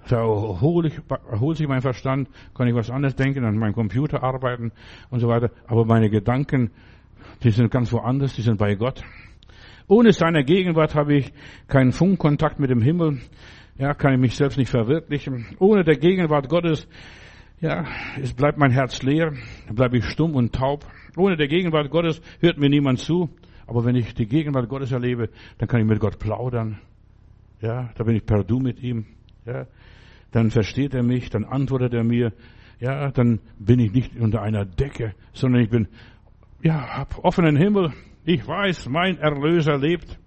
[0.08, 4.72] da erholt sich mein Verstand, kann ich was anderes denken, an meinem Computer arbeiten
[5.10, 5.50] und so weiter.
[5.66, 6.70] Aber meine Gedanken,
[7.42, 9.02] die sind ganz woanders, die sind bei Gott.
[9.88, 11.32] Ohne seine Gegenwart habe ich
[11.68, 13.20] keinen Funkkontakt mit dem Himmel.
[13.78, 15.46] Ja, kann ich mich selbst nicht verwirklichen.
[15.58, 16.88] Ohne der Gegenwart Gottes,
[17.60, 17.86] ja,
[18.20, 19.32] es bleibt mein Herz leer,
[19.72, 20.84] bleibe ich stumm und taub.
[21.16, 23.30] Ohne der Gegenwart Gottes hört mir niemand zu.
[23.66, 26.78] Aber wenn ich die Gegenwart Gottes erlebe, dann kann ich mit Gott plaudern.
[27.60, 29.06] Ja, da bin ich per Du mit ihm.
[29.44, 29.66] Ja,
[30.30, 32.32] dann versteht er mich, dann antwortet er mir.
[32.78, 35.88] Ja, dann bin ich nicht unter einer Decke, sondern ich bin,
[36.62, 37.92] ja, hab offenen Himmel.
[38.24, 40.18] Ich weiß, mein Erlöser lebt.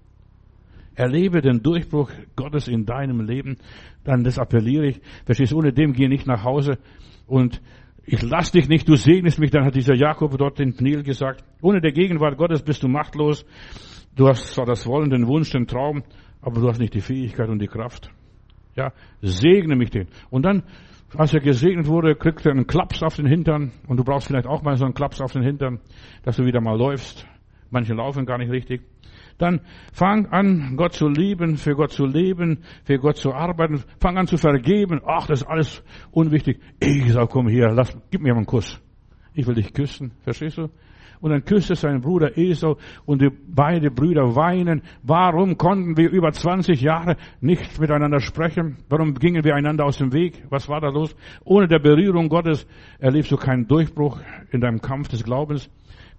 [0.99, 3.55] Erlebe den Durchbruch Gottes in deinem Leben.
[4.03, 5.01] Dann das appelliere ich.
[5.23, 6.77] Verstehst, ohne dem gehe nicht nach Hause.
[7.25, 7.61] Und
[8.05, 9.49] ich lass dich nicht, du segnest mich.
[9.49, 11.41] Dann hat dieser Jakob dort den Pnil gesagt.
[11.61, 13.45] Ohne der Gegenwart Gottes bist du machtlos.
[14.17, 16.03] Du hast zwar das Wollen, den Wunsch, den Traum,
[16.41, 18.11] aber du hast nicht die Fähigkeit und die Kraft.
[18.75, 18.91] Ja,
[19.21, 20.09] segne mich den.
[20.29, 20.63] Und dann,
[21.15, 23.71] als er gesegnet wurde, kriegt er einen Klaps auf den Hintern.
[23.87, 25.79] Und du brauchst vielleicht auch mal so einen Klaps auf den Hintern,
[26.23, 27.25] dass du wieder mal läufst.
[27.69, 28.81] Manche laufen gar nicht richtig.
[29.39, 29.61] Dann
[29.93, 33.81] fang an, Gott zu lieben, für Gott zu leben, für Gott zu arbeiten.
[33.99, 35.01] Fang an zu vergeben.
[35.05, 36.59] Ach, das ist alles unwichtig.
[36.79, 38.79] Ich sag, komm hier, lass, gib mir mal einen Kuss.
[39.33, 40.11] Ich will dich küssen.
[40.23, 40.69] Verstehst du?
[41.21, 44.81] Und dann küsste sein Bruder Esau und die beide Brüder weinen.
[45.03, 48.77] Warum konnten wir über 20 Jahre nicht miteinander sprechen?
[48.89, 50.43] Warum gingen wir einander aus dem Weg?
[50.49, 51.15] Was war da los?
[51.43, 52.67] Ohne der Berührung Gottes
[52.99, 54.19] erlebst du keinen Durchbruch
[54.51, 55.69] in deinem Kampf des Glaubens.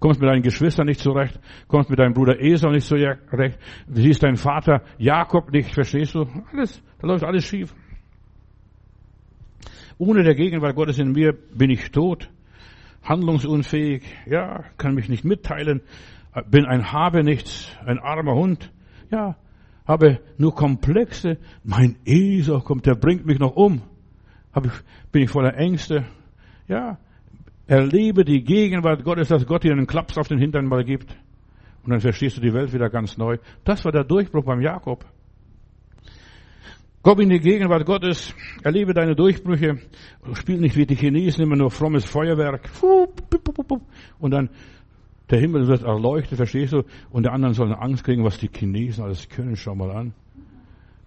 [0.01, 4.35] Kommst mit deinen Geschwistern nicht zurecht, kommst mit deinem Bruder Esau nicht zurecht, siehst deinen
[4.35, 6.25] Vater Jakob nicht, verstehst du?
[6.51, 7.73] Alles, da läuft alles schief.
[9.99, 12.29] Ohne der Gegenwart Gottes in mir bin ich tot
[13.03, 15.81] handlungsunfähig, ja, kann mich nicht mitteilen,
[16.49, 18.71] bin ein Habenichts, ein armer Hund,
[19.11, 19.35] ja,
[19.87, 23.83] habe nur Komplexe, mein Esau kommt, der bringt mich noch um,
[24.63, 24.71] ich,
[25.11, 26.05] bin ich voller Ängste,
[26.67, 26.97] ja,
[27.71, 31.15] erlebe die Gegenwart Gottes, dass Gott dir einen Klaps auf den Hintern mal gibt
[31.83, 33.37] und dann verstehst du die Welt wieder ganz neu.
[33.63, 35.05] Das war der Durchbruch beim Jakob.
[37.01, 39.79] Komm in die Gegenwart Gottes, erlebe deine Durchbrüche,
[40.33, 42.69] spiel nicht wie die Chinesen immer nur frommes Feuerwerk.
[44.19, 44.49] Und dann
[45.29, 46.83] der Himmel wird erleuchtet, verstehst du?
[47.09, 49.55] Und der anderen sollen Angst kriegen, was die Chinesen alles können.
[49.55, 50.13] Schau mal an.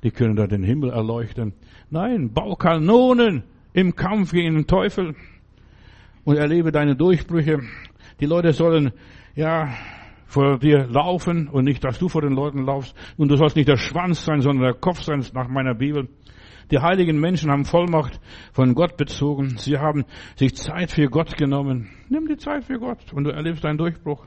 [0.02, 1.52] Die können da den Himmel erleuchten.
[1.90, 3.44] Nein, bau Kanonen
[3.74, 5.14] im Kampf gegen den Teufel
[6.24, 7.60] und erlebe deine Durchbrüche.
[8.20, 8.92] Die Leute sollen,
[9.34, 9.74] ja,
[10.26, 12.96] vor dir laufen und nicht, dass du vor den Leuten laufst.
[13.16, 16.08] Und du sollst nicht der Schwanz sein, sondern der Kopf sein, nach meiner Bibel.
[16.70, 18.20] Die heiligen Menschen haben Vollmacht
[18.52, 19.58] von Gott bezogen.
[19.58, 20.04] Sie haben
[20.36, 21.90] sich Zeit für Gott genommen.
[22.08, 24.26] Nimm die Zeit für Gott und du erlebst einen Durchbruch.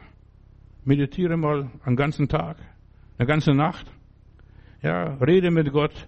[0.86, 2.58] Meditiere mal einen ganzen Tag,
[3.18, 3.88] eine ganze Nacht.
[4.82, 6.08] Ja, rede mit Gott.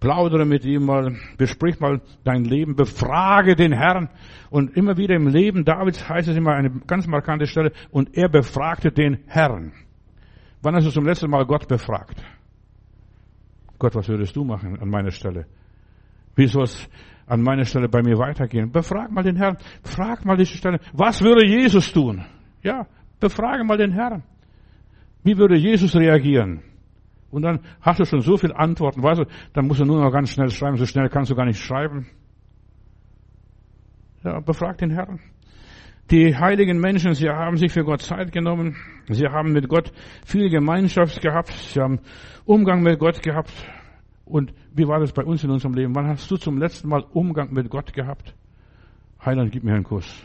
[0.00, 4.08] Plaudere mit ihm mal, besprich mal dein Leben, befrage den Herrn.
[4.50, 8.28] Und immer wieder im Leben Davids heißt es immer eine ganz markante Stelle, und er
[8.28, 9.72] befragte den Herrn.
[10.62, 12.22] Wann hast du zum letzten Mal Gott befragt?
[13.78, 15.46] Gott, was würdest du machen an meiner Stelle?
[16.36, 16.88] Wie soll es
[17.26, 18.70] an meiner Stelle bei mir weitergehen?
[18.70, 19.56] Befrag mal den Herrn.
[19.82, 20.78] Frag mal diese Stelle.
[20.92, 22.24] Was würde Jesus tun?
[22.62, 22.86] Ja,
[23.18, 24.22] befrage mal den Herrn.
[25.24, 26.62] Wie würde Jesus reagieren?
[27.30, 30.10] Und dann hast du schon so viele Antworten, weißt du, dann musst du nur noch
[30.10, 32.06] ganz schnell schreiben, so schnell kannst du gar nicht schreiben.
[34.24, 35.20] Ja, befrag den Herrn.
[36.10, 38.76] Die heiligen Menschen, sie haben sich für Gott Zeit genommen.
[39.10, 39.92] Sie haben mit Gott
[40.24, 41.50] viel Gemeinschaft gehabt.
[41.50, 42.00] Sie haben
[42.46, 43.52] Umgang mit Gott gehabt.
[44.24, 45.94] Und wie war das bei uns in unserem Leben?
[45.94, 48.34] Wann hast du zum letzten Mal Umgang mit Gott gehabt?
[49.22, 50.22] Heiland, gib mir einen Kuss.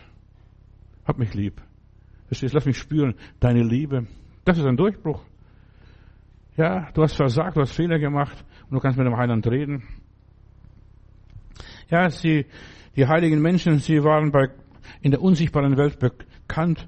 [1.06, 1.62] Hab mich lieb.
[2.28, 4.08] Verstehst, lass mich spüren, deine Liebe.
[4.46, 5.22] Das ist ein Durchbruch.
[6.56, 9.84] Ja, du hast versagt, du hast Fehler gemacht und du kannst mit dem Heiland reden.
[11.90, 12.46] Ja, sie,
[12.96, 14.50] die heiligen Menschen, sie waren bei,
[15.02, 16.88] in der unsichtbaren Welt bekannt.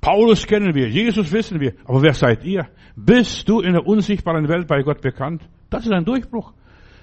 [0.00, 2.68] Paulus kennen wir, Jesus wissen wir, aber wer seid ihr?
[2.94, 5.42] Bist du in der unsichtbaren Welt bei Gott bekannt?
[5.70, 6.52] Das ist ein Durchbruch.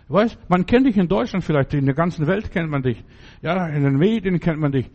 [0.07, 3.03] Weißt, man kennt dich in Deutschland vielleicht, in der ganzen Welt kennt man dich.
[3.41, 4.89] Ja, in den Medien kennt man dich.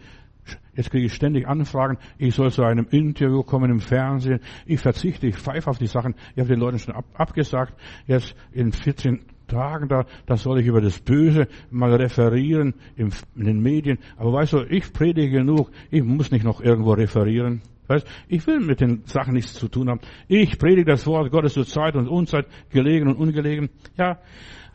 [0.75, 4.41] Jetzt kriege ich ständig Anfragen, ich soll zu einem Interview kommen im Fernsehen.
[4.67, 6.15] Ich verzichte, ich pfeife auf die Sachen.
[6.35, 7.75] Ich habe den Leuten schon ab, abgesagt.
[8.07, 13.61] Jetzt in 14 Tagen da, da soll ich über das Böse mal referieren in den
[13.61, 13.99] Medien.
[14.17, 15.71] Aber weißt du, ich predige genug.
[15.91, 17.63] Ich muss nicht noch irgendwo referieren.
[17.89, 20.01] Weißt, ich will mit den Sachen nichts zu tun haben.
[20.27, 23.71] Ich predige das Wort Gottes zur Zeit und Unzeit, gelegen und ungelegen.
[23.97, 24.19] Ja,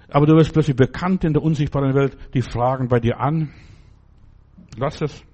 [0.09, 2.17] aber du wirst plötzlich bekannt in der unsichtbaren Welt.
[2.33, 3.49] Die fragen bei dir an.
[4.77, 5.25] Lass es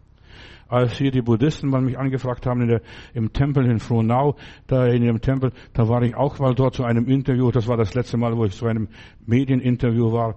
[0.69, 2.81] als hier die Buddhisten mal mich angefragt haben der,
[3.13, 4.35] im Tempel in Frohnau,
[4.67, 7.51] da in dem Tempel, da war ich auch mal dort zu einem Interview.
[7.51, 8.87] Das war das letzte Mal, wo ich zu einem
[9.25, 10.35] Medieninterview war.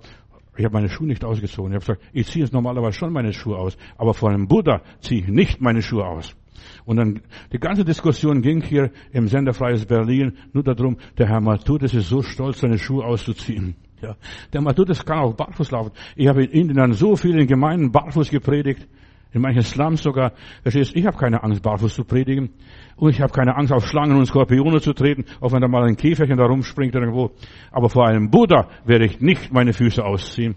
[0.56, 1.72] Ich habe meine Schuhe nicht ausgezogen.
[1.72, 4.82] Ich habe gesagt, ich ziehe jetzt normalerweise schon meine Schuhe aus, aber vor einem Buddha
[5.00, 6.36] ziehe ich nicht meine Schuhe aus.
[6.84, 7.20] Und dann,
[7.52, 12.22] die ganze Diskussion ging hier im Senderfreies Berlin nur darum, der Herr Matthäus ist so
[12.22, 13.76] stolz, seine Schuhe auszuziehen.
[14.02, 14.16] Ja,
[14.52, 15.92] der Matthäus kann auch barfuß laufen.
[16.16, 18.86] Ich habe in Indien an so vielen Gemeinden barfuß gepredigt.
[19.32, 20.32] In manchen Slums sogar.
[20.62, 22.50] Verstehst, ich habe keine Angst, barfuß zu predigen.
[22.96, 25.84] Und ich habe keine Angst, auf Schlangen und Skorpione zu treten, auch wenn da mal
[25.84, 27.30] ein Käferchen da rumspringt irgendwo.
[27.70, 30.56] Aber vor einem Buddha werde ich nicht meine Füße ausziehen.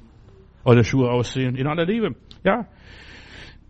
[0.65, 1.55] Oder Schuhe ausziehen.
[1.55, 2.15] In aller Liebe.
[2.43, 2.67] Ja.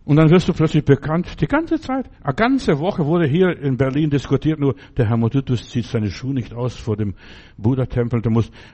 [0.06, 1.40] Und dann wirst du plötzlich bekannt.
[1.40, 5.70] Die ganze Zeit, eine ganze Woche wurde hier in Berlin diskutiert, nur der Herr Modutus
[5.70, 7.14] zieht seine Schuhe nicht aus vor dem
[7.56, 8.20] Buddha-Tempel.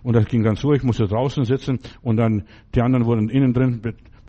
[0.02, 3.52] Und das ging dann so, ich musste draußen sitzen und dann die anderen wurden innen
[3.52, 3.80] drin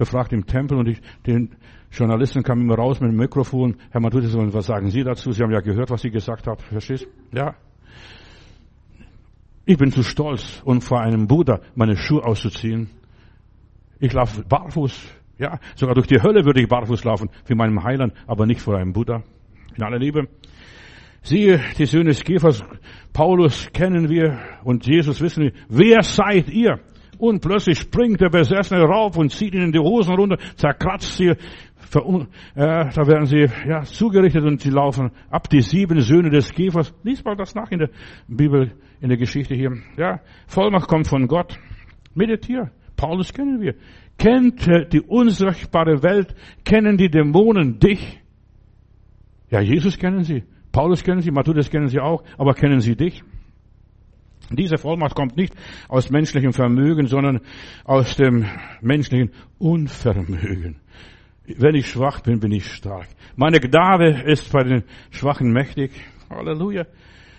[0.01, 1.51] befragt im Tempel und ich, den
[1.91, 3.75] Journalisten kamen immer raus mit dem Mikrofon.
[3.91, 5.31] Herr Matthäus, was sagen Sie dazu?
[5.31, 6.59] Sie haben ja gehört, was ich gesagt habe.
[6.59, 7.07] Verstehst?
[7.31, 7.53] Ja.
[9.63, 12.89] Ich bin zu stolz, um vor einem Buddha meine Schuhe auszuziehen.
[13.99, 15.07] Ich laufe barfuß.
[15.37, 18.75] Ja, sogar durch die Hölle würde ich barfuß laufen für meinen Heiland, aber nicht vor
[18.77, 19.21] einem Buddha.
[19.75, 20.27] In aller Liebe.
[21.21, 22.63] Siehe, die Söhne des Käfers,
[23.13, 25.51] Paulus kennen wir und Jesus wissen wir.
[25.69, 26.79] Wer seid ihr?
[27.21, 31.35] Und plötzlich springt der Besessene rauf und zieht ihnen die Hosen runter, zerkratzt sie, äh,
[32.55, 36.91] da werden sie ja, zugerichtet und sie laufen ab die sieben Söhne des Käfers.
[37.03, 37.89] Lies mal das nach in der
[38.27, 39.71] Bibel, in der Geschichte hier.
[39.97, 41.59] Ja, Vollmacht kommt von Gott.
[42.15, 42.71] Meditier.
[42.97, 43.75] Paulus kennen wir.
[44.17, 46.33] Kennt die unsichtbare Welt,
[46.65, 48.19] kennen die Dämonen dich?
[49.51, 50.43] Ja, Jesus kennen sie.
[50.71, 53.21] Paulus kennen sie, Matthäus kennen sie auch, aber kennen sie dich?
[54.51, 55.55] Diese Vollmacht kommt nicht
[55.87, 57.41] aus menschlichem Vermögen, sondern
[57.85, 58.45] aus dem
[58.81, 60.77] menschlichen Unvermögen.
[61.45, 63.07] Wenn ich schwach bin, bin ich stark.
[63.35, 65.91] Meine Gnade ist bei den Schwachen mächtig.
[66.29, 66.85] Halleluja.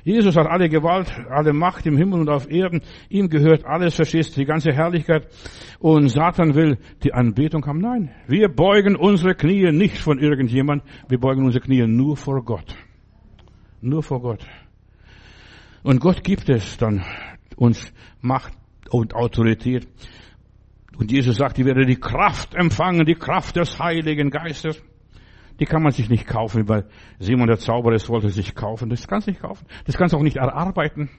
[0.04, 2.82] Jesus hat alle Gewalt, alle Macht im Himmel und auf Erden.
[3.08, 5.28] Ihm gehört alles, verstehst die ganze Herrlichkeit.
[5.78, 7.80] Und Satan will die Anbetung haben.
[7.80, 10.82] Nein, wir beugen unsere Knie nicht von irgendjemand.
[11.08, 12.74] Wir beugen unsere Knie nur vor Gott.
[13.80, 14.44] Nur vor Gott.
[15.82, 17.04] Und Gott gibt es dann
[17.56, 18.52] uns Macht
[18.90, 19.88] und Autorität.
[20.96, 24.82] Und Jesus sagt, ihr werdet die Kraft empfangen, die Kraft des Heiligen Geistes.
[25.58, 28.90] Die kann man sich nicht kaufen, weil Simon der Zauberer es wollte sich kaufen.
[28.90, 29.66] Das kannst du nicht kaufen.
[29.84, 31.10] Das kannst du auch nicht erarbeiten,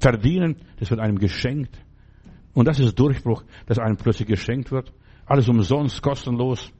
[0.00, 0.56] verdienen.
[0.78, 1.78] Das wird einem geschenkt.
[2.54, 4.92] Und das ist Durchbruch, dass einem plötzlich geschenkt wird.
[5.26, 6.72] Alles umsonst, kostenlos.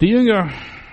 [0.00, 0.50] Die Jünger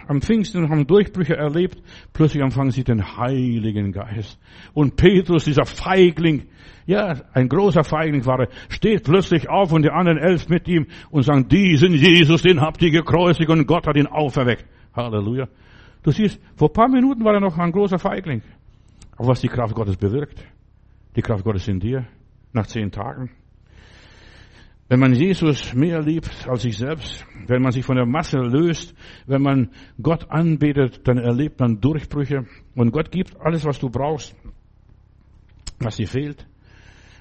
[0.08, 1.82] am Pfingsten haben Durchbrüche erlebt.
[2.14, 4.39] Plötzlich empfangen sie den Heiligen Geist.
[4.74, 6.47] Und Petrus, dieser Feigling,
[6.86, 10.88] ja, ein großer Feigling war er, steht plötzlich auf und die anderen elf mit ihm
[11.12, 14.66] und sagen, diesen Jesus, den habt ihr gekreuzigt und Gott hat ihn auferweckt.
[14.95, 15.47] Halleluja.
[16.04, 18.41] Du siehst, vor paar Minuten war er noch ein großer Feigling.
[19.18, 20.43] Aber was die Kraft Gottes bewirkt,
[21.16, 22.06] die Kraft Gottes in dir,
[22.51, 23.32] nach zehn Tagen,
[24.93, 28.93] wenn man Jesus mehr liebt als sich selbst, wenn man sich von der Masse löst,
[29.25, 34.35] wenn man Gott anbetet, dann erlebt man Durchbrüche und Gott gibt alles, was du brauchst,
[35.79, 36.45] was dir fehlt.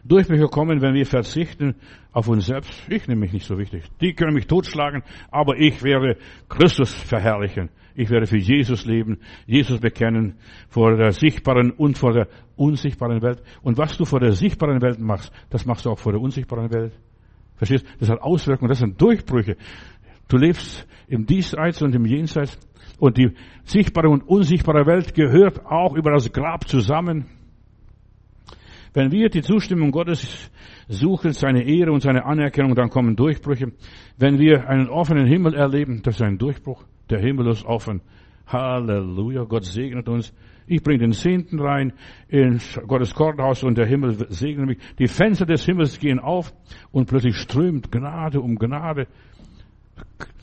[0.04, 1.76] Durchbrüche kommen, wenn wir verzichten
[2.12, 2.70] auf uns selbst.
[2.90, 3.84] Ich nehme mich nicht so wichtig.
[4.02, 6.18] Die können mich totschlagen, aber ich werde
[6.50, 7.70] Christus verherrlichen.
[7.94, 10.34] Ich werde für Jesus leben, Jesus bekennen
[10.68, 13.42] vor der sichtbaren und vor der unsichtbaren Welt.
[13.62, 16.70] Und was du vor der sichtbaren Welt machst, das machst du auch vor der unsichtbaren
[16.70, 16.92] Welt.
[17.66, 17.86] Verstehst?
[18.00, 19.56] Das hat Auswirkungen, das sind Durchbrüche.
[20.28, 22.58] Du lebst im Diesseits und im Jenseits
[22.98, 23.30] und die
[23.64, 27.26] sichtbare und unsichtbare Welt gehört auch über das Grab zusammen.
[28.94, 30.50] Wenn wir die Zustimmung Gottes
[30.88, 33.72] suchen, seine Ehre und seine Anerkennung, dann kommen Durchbrüche.
[34.18, 36.84] Wenn wir einen offenen Himmel erleben, das ist ein Durchbruch.
[37.10, 38.02] Der Himmel ist offen.
[38.46, 39.44] Halleluja.
[39.44, 40.34] Gott segnet uns.
[40.66, 41.92] Ich bringe den Zehnten rein
[42.28, 44.78] in Gottes Kornhaus und der Himmel segnet mich.
[44.98, 46.52] Die Fenster des Himmels gehen auf
[46.90, 49.06] und plötzlich strömt Gnade um Gnade.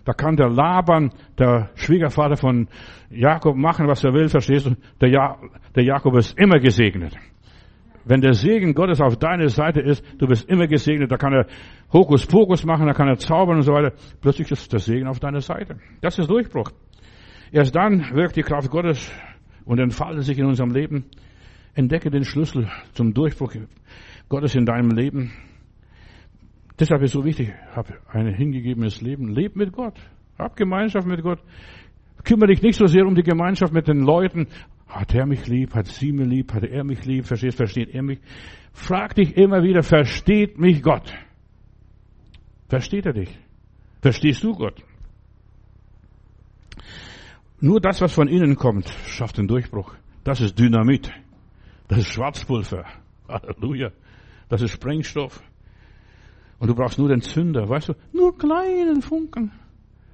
[0.06, 2.68] Da kann der Laban, der Schwiegervater von
[3.10, 4.76] Jakob, machen, was er will, verstehst du?
[5.02, 5.38] Der, ja
[5.76, 7.16] der Jakob ist immer gesegnet.
[8.06, 11.46] Wenn der Segen Gottes auf deiner Seite ist, du bist immer gesegnet, da kann er
[11.94, 13.94] Hokuspokus machen, da kann er zaubern und so weiter.
[14.20, 15.78] Plötzlich ist der Segen auf deiner Seite.
[16.02, 16.72] Das ist Durchbruch.
[17.52, 19.12] Erst dann wirkt die Kraft Gottes
[19.70, 21.06] und entfaltet sich in unserem Leben.
[21.76, 23.54] Entdecke den Schlüssel zum Durchbruch
[24.28, 25.32] Gottes in deinem Leben.
[26.80, 29.30] Deshalb ist es so wichtig, hab ein hingegebenes Leben.
[29.30, 29.94] Leb mit Gott.
[30.40, 31.40] Hab Gemeinschaft mit Gott.
[32.24, 34.48] Kümmere dich nicht so sehr um die Gemeinschaft mit den Leuten.
[34.88, 35.76] Hat er mich lieb?
[35.76, 36.52] Hat sie mich lieb?
[36.52, 37.26] Hat er mich lieb?
[37.26, 38.20] Verstehst, versteht er mich?
[38.74, 41.14] Frag dich immer wieder, versteht mich Gott?
[42.70, 43.38] Versteht er dich?
[44.02, 44.84] Verstehst du Gott?
[47.62, 49.94] Nur das, was von innen kommt, schafft den Durchbruch.
[50.24, 51.12] Das ist Dynamit.
[51.90, 52.86] Das ist Schwarzpulver.
[53.28, 53.92] Halleluja.
[54.48, 55.42] Das ist Sprengstoff.
[56.60, 57.94] Und du brauchst nur den Zünder, weißt du?
[58.14, 59.52] Nur kleinen Funken.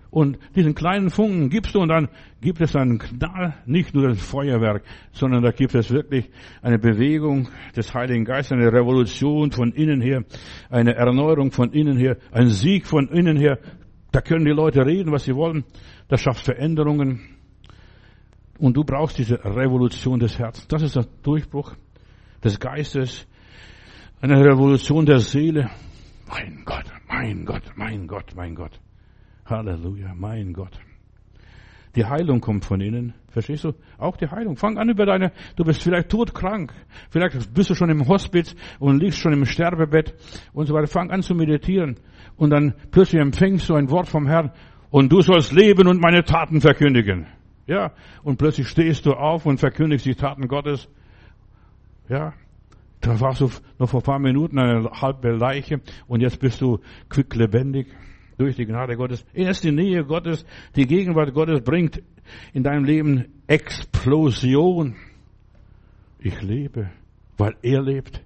[0.09, 2.07] Und diesen kleinen Funken gibst du und dann
[2.39, 6.29] gibt es einen Knall, nicht nur das Feuerwerk, sondern da gibt es wirklich
[6.61, 10.23] eine Bewegung des Heiligen Geistes, eine Revolution von innen her,
[10.69, 13.59] eine Erneuerung von innen her, ein Sieg von innen her.
[14.11, 15.65] Da können die Leute reden, was sie wollen.
[16.07, 17.34] Das schafft Veränderungen.
[18.57, 20.67] Und du brauchst diese Revolution des Herzens.
[20.67, 21.75] Das ist der Durchbruch
[22.43, 23.27] des Geistes,
[24.21, 25.69] eine Revolution der Seele.
[26.27, 28.79] Mein Gott, mein Gott, mein Gott, mein Gott.
[29.45, 30.79] Halleluja, mein Gott.
[31.95, 33.13] Die Heilung kommt von innen.
[33.29, 33.73] Verstehst du?
[33.97, 34.57] Auch die Heilung.
[34.57, 36.73] Fang an über deine, du bist vielleicht todkrank.
[37.09, 40.13] Vielleicht bist du schon im Hospiz und liegst schon im Sterbebett
[40.53, 40.87] und so weiter.
[40.87, 41.97] Fang an zu meditieren.
[42.35, 44.51] Und dann plötzlich empfängst du ein Wort vom Herrn
[44.89, 47.27] und du sollst leben und meine Taten verkündigen.
[47.67, 47.91] Ja.
[48.23, 50.87] Und plötzlich stehst du auf und verkündigst die Taten Gottes.
[52.09, 52.33] Ja.
[53.01, 56.79] Da warst du noch vor ein paar Minuten eine halbe Leiche und jetzt bist du
[57.09, 57.87] quicklebendig
[58.37, 59.25] durch die Gnade Gottes.
[59.33, 60.45] Erst die Nähe Gottes,
[60.75, 62.01] die Gegenwart Gottes bringt
[62.53, 64.95] in deinem Leben Explosion.
[66.19, 66.89] Ich lebe,
[67.37, 68.21] weil er lebt.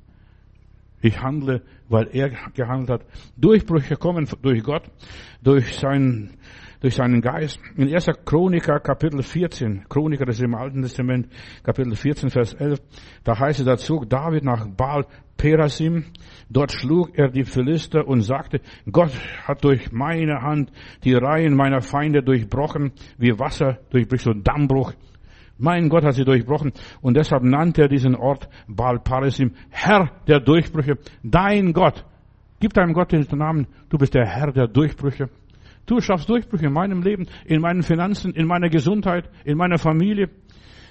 [1.02, 3.06] Ich handle, weil er gehandelt hat.
[3.38, 4.84] Durchbrüche kommen durch Gott,
[5.42, 6.38] durch seinen,
[6.80, 7.60] durch seinen Geist.
[7.76, 8.08] In 1.
[8.26, 11.28] Chroniker Kapitel 14, Chroniker ist im Alten Testament,
[11.64, 12.80] Kapitel 14, Vers 11,
[13.24, 15.06] da heißt es, da zog David nach Baal
[15.38, 16.06] Perasim.
[16.50, 18.62] Dort schlug er die Philister und sagte,
[18.92, 19.12] Gott
[19.44, 20.72] hat durch meine Hand
[21.04, 24.94] die Reihen meiner Feinde durchbrochen, wie Wasser durchbricht so Dammbruch.
[25.58, 26.72] Mein Gott hat sie durchbrochen
[27.02, 32.06] und deshalb nannte er diesen Ort Baal Parisim, Herr der Durchbrüche, dein Gott.
[32.62, 35.30] Gib deinem Gott den Namen, du bist der Herr der Durchbrüche.
[35.90, 40.30] Du schaffst Durchbrüche in meinem Leben, in meinen Finanzen, in meiner Gesundheit, in meiner Familie.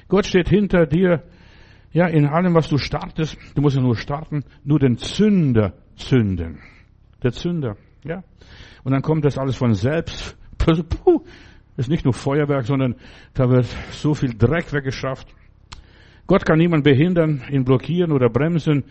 [0.09, 1.23] Gott steht hinter dir
[1.93, 6.59] ja, in allem, was du startest, du musst ja nur starten, nur den Zünder zünden.
[7.23, 8.25] Der Zünder, ja.
[8.83, 10.37] Und dann kommt das alles von selbst.
[10.59, 11.23] Puh,
[11.77, 12.97] ist nicht nur Feuerwerk, sondern
[13.35, 15.29] da wird so viel Dreck weggeschafft.
[16.27, 18.83] Gott kann niemand behindern, ihn blockieren oder bremsen,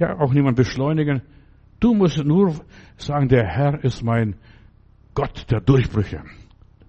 [0.00, 1.22] ja, auch niemand beschleunigen.
[1.78, 2.56] Du musst nur
[2.96, 4.34] sagen, der Herr ist mein
[5.16, 6.22] Gott der Durchbrüche.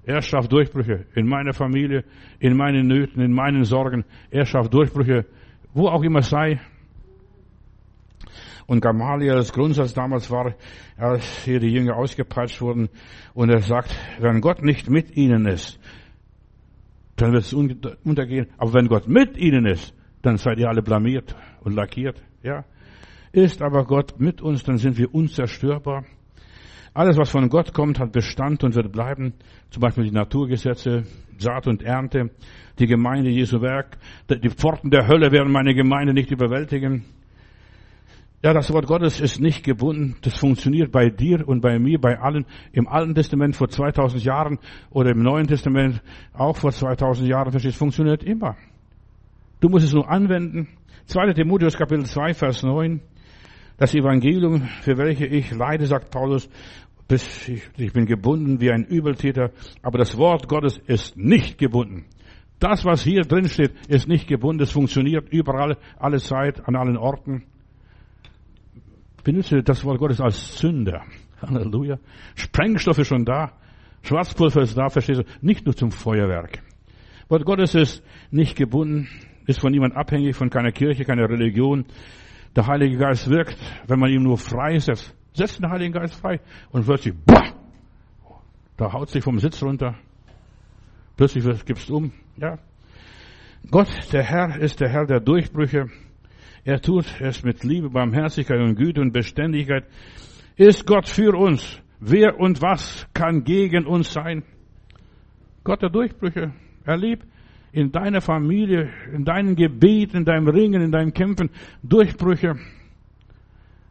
[0.04, 2.04] Er schafft Durchbrüche in meiner Familie,
[2.40, 4.06] in meinen Nöten, in meinen Sorgen.
[4.30, 5.26] Er schafft Durchbrüche
[5.78, 6.60] wo auch immer sei.
[8.66, 10.56] Und Gamaliels Grundsatz damals war,
[10.98, 12.90] als hier die Jünger ausgepeitscht wurden,
[13.34, 15.80] und er sagt, wenn Gott nicht mit ihnen ist,
[17.16, 18.48] dann wird es untergehen.
[18.58, 22.22] Aber wenn Gott mit ihnen ist, dann seid ihr alle blamiert und lackiert.
[22.44, 22.66] Ja.
[23.32, 26.06] Ist aber Gott mit uns, dann sind wir unzerstörbar.
[26.98, 29.36] Alles, was von Gott kommt, hat Bestand und wird bleiben.
[29.70, 31.04] Zum Beispiel die Naturgesetze,
[31.38, 32.32] Saat und Ernte,
[32.80, 34.00] die Gemeinde Jesu Werk.
[34.28, 37.06] Die Pforten der Hölle werden meine Gemeinde nicht überwältigen.
[38.42, 40.16] Ja, das Wort Gottes ist nicht gebunden.
[40.24, 42.48] Das funktioniert bei dir und bei mir, bei allen.
[42.72, 44.58] Im Alten Testament vor 2000 Jahren
[44.90, 46.02] oder im Neuen Testament
[46.34, 47.52] auch vor 2000 Jahren.
[47.52, 48.56] Verstehst, funktioniert immer.
[49.60, 50.68] Du musst es nur anwenden.
[51.06, 51.34] 2.
[51.34, 53.02] Timotheus Kapitel 2, Vers 9.
[53.78, 56.50] Das Evangelium, für welche ich leide, sagt Paulus,
[57.10, 59.52] ich bin gebunden wie ein Übeltäter,
[59.82, 62.06] aber das Wort Gottes ist nicht gebunden.
[62.60, 64.64] Das, was hier drin steht, ist nicht gebunden.
[64.64, 67.44] Es funktioniert überall, alle Zeit, an allen Orten.
[69.24, 71.04] Benutze das Wort Gottes als Sünder.
[71.42, 72.00] Halleluja.
[72.36, 73.54] Sprengstoff ist schon da.
[74.02, 75.24] Schwarzpulver ist da, verstehst du?
[75.42, 76.64] Nicht nur zum Feuerwerk.
[77.30, 79.08] Wort Gottes ist nicht gebunden,
[79.46, 81.86] ist von niemand abhängig, von keiner Kirche, keiner Religion.
[82.56, 85.14] Der Heilige Geist wirkt, wenn man ihm nur freisetzt.
[85.38, 86.40] Setzt den Heiligen Geist frei
[86.72, 87.54] und plötzlich, boah,
[88.76, 89.94] da haut sich vom Sitz runter.
[91.16, 92.58] Plötzlich gibst um, ja.
[93.70, 95.90] Gott, der Herr, ist der Herr der Durchbrüche.
[96.64, 99.86] Er tut es mit Liebe, Barmherzigkeit und Güte und Beständigkeit.
[100.56, 101.84] Ist Gott für uns?
[102.00, 104.42] Wer und was kann gegen uns sein?
[105.64, 106.52] Gott der Durchbrüche.
[106.84, 107.24] Erleb
[107.72, 111.52] in deiner Familie, in deinem Gebet, in deinem Ringen, in deinem Kämpfen
[111.84, 112.56] Durchbrüche.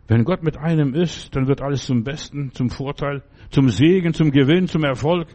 [0.08, 4.30] Wenn Gott mit einem ist, dann wird alles zum Besten, zum Vorteil, zum Segen, zum
[4.30, 5.28] Gewinn, zum Erfolg.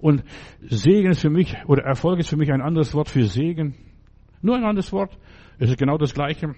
[0.00, 0.24] Und
[0.60, 3.74] Segen ist für mich, oder Erfolg ist für mich ein anderes Wort für Segen.
[4.40, 5.16] Nur ein anderes Wort.
[5.58, 6.54] Es ist genau das Gleiche.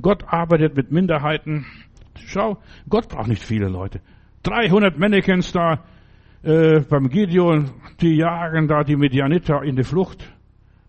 [0.00, 1.66] Gott arbeitet mit Minderheiten.
[2.26, 2.58] Schau,
[2.88, 4.00] Gott braucht nicht viele Leute.
[4.44, 5.84] 300 Mannequins da
[6.42, 7.70] äh, beim Gideon,
[8.00, 10.32] die jagen da die Medianiter in die Flucht.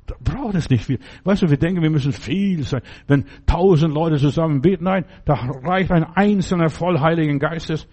[0.08, 1.00] Da braucht es nicht viel.
[1.26, 2.82] Weißt du, wir denken, wir müssen viel sein.
[3.08, 7.88] Wenn tausend Leute zusammen beten, nein, da reicht ein einzelner voll Heiligen Geistes.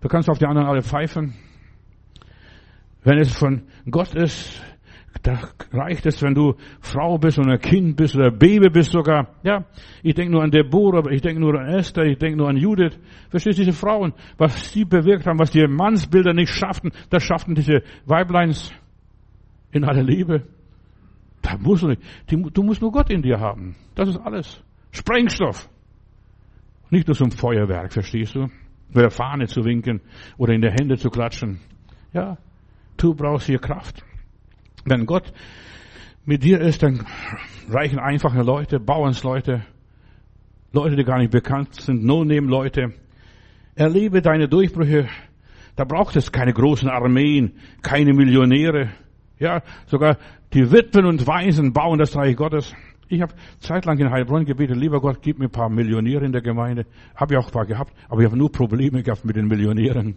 [0.00, 1.34] Du kannst auf die anderen alle pfeifen.
[3.02, 4.62] Wenn es von Gott ist,
[5.22, 5.40] da
[5.72, 9.34] reicht es, wenn du Frau bist oder Kind bist oder Baby bist sogar.
[9.42, 9.64] Ja,
[10.04, 12.96] ich denke nur an Deborah, ich denke nur an Esther, ich denke nur an Judith.
[13.30, 17.56] Verstehst du, diese Frauen, was sie bewirkt haben, was die Mannsbilder nicht schafften, das schafften
[17.56, 18.72] diese Weibleins
[19.72, 20.44] in aller Liebe.
[21.48, 22.02] Da musst du nicht.
[22.28, 23.74] Du musst nur Gott in dir haben.
[23.94, 24.62] Das ist alles.
[24.90, 25.68] Sprengstoff.
[26.90, 28.48] Nicht nur zum Feuerwerk, verstehst du?
[28.88, 30.00] Mit der Fahne zu winken
[30.36, 31.60] oder in der Hände zu klatschen.
[32.12, 32.36] Ja,
[32.98, 34.04] du brauchst hier Kraft.
[34.84, 35.32] Wenn Gott
[36.24, 37.06] mit dir ist, dann
[37.68, 39.64] reichen einfache Leute, Bauernsleute,
[40.72, 42.92] Leute, die gar nicht bekannt sind, No-Name-Leute.
[43.74, 45.08] Erlebe deine Durchbrüche.
[45.76, 48.90] Da braucht es keine großen Armeen, keine Millionäre.
[49.38, 50.18] Ja, sogar
[50.54, 52.74] die Witwen und Waisen bauen das Reich Gottes.
[53.08, 56.42] Ich habe zeitlang in Heilbronn gebetet, lieber Gott, gib mir ein paar Millionäre in der
[56.42, 56.86] Gemeinde.
[57.14, 60.16] Habe ich auch ein paar gehabt, aber ich habe nur Probleme gehabt mit den Millionären.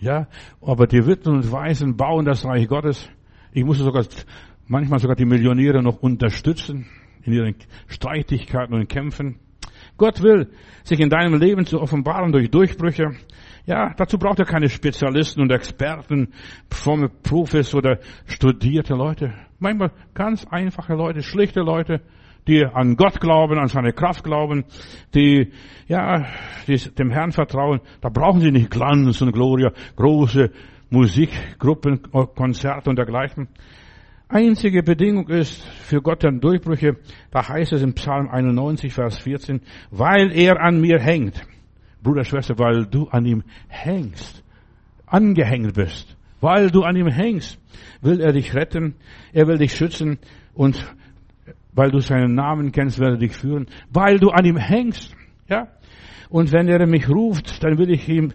[0.00, 0.28] Ja,
[0.62, 3.08] aber die Witwen und Waisen bauen das Reich Gottes.
[3.52, 4.04] Ich musste sogar
[4.66, 6.86] manchmal sogar die Millionäre noch unterstützen
[7.22, 7.54] in ihren
[7.86, 9.38] Streitigkeiten und Kämpfen.
[9.96, 10.50] Gott will
[10.84, 13.10] sich in deinem Leben zu offenbaren durch Durchbrüche.
[13.66, 16.32] Ja, dazu braucht er keine Spezialisten und Experten,
[16.70, 19.34] fromme Profis oder studierte Leute.
[19.58, 22.00] Manchmal ganz einfache Leute, schlichte Leute,
[22.48, 24.64] die an Gott glauben, an seine Kraft glauben,
[25.14, 25.52] die,
[25.88, 26.26] ja,
[26.66, 27.80] die dem Herrn vertrauen.
[28.00, 30.50] Da brauchen sie nicht Glanz und Gloria, große
[30.88, 32.02] Musikgruppen,
[32.34, 33.48] Konzerte und dergleichen.
[34.28, 36.96] Einzige Bedingung ist für Gott dann Durchbrüche,
[37.32, 41.44] da heißt es im Psalm 91, Vers 14, weil er an mir hängt.
[42.02, 44.42] Bruder, Schwester, weil du an ihm hängst,
[45.06, 47.58] angehängt bist, weil du an ihm hängst,
[48.00, 48.94] will er dich retten,
[49.32, 50.18] er will dich schützen
[50.54, 50.84] und
[51.72, 55.14] weil du seinen Namen kennst, wird er dich führen, weil du an ihm hängst,
[55.48, 55.68] ja.
[56.28, 58.32] Und wenn er mich ruft, dann will ich ihm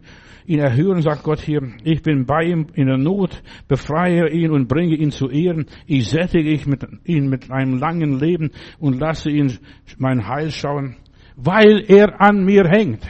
[0.47, 4.67] ihn erhören, sagt Gott hier, ich bin bei ihm in der Not, befreie ihn und
[4.67, 9.31] bringe ihn zu Ehren, ich sättige ich mit, ihn mit einem langen Leben und lasse
[9.31, 9.57] ihn
[9.97, 10.97] mein Heil schauen,
[11.35, 13.05] weil er an mir hängt.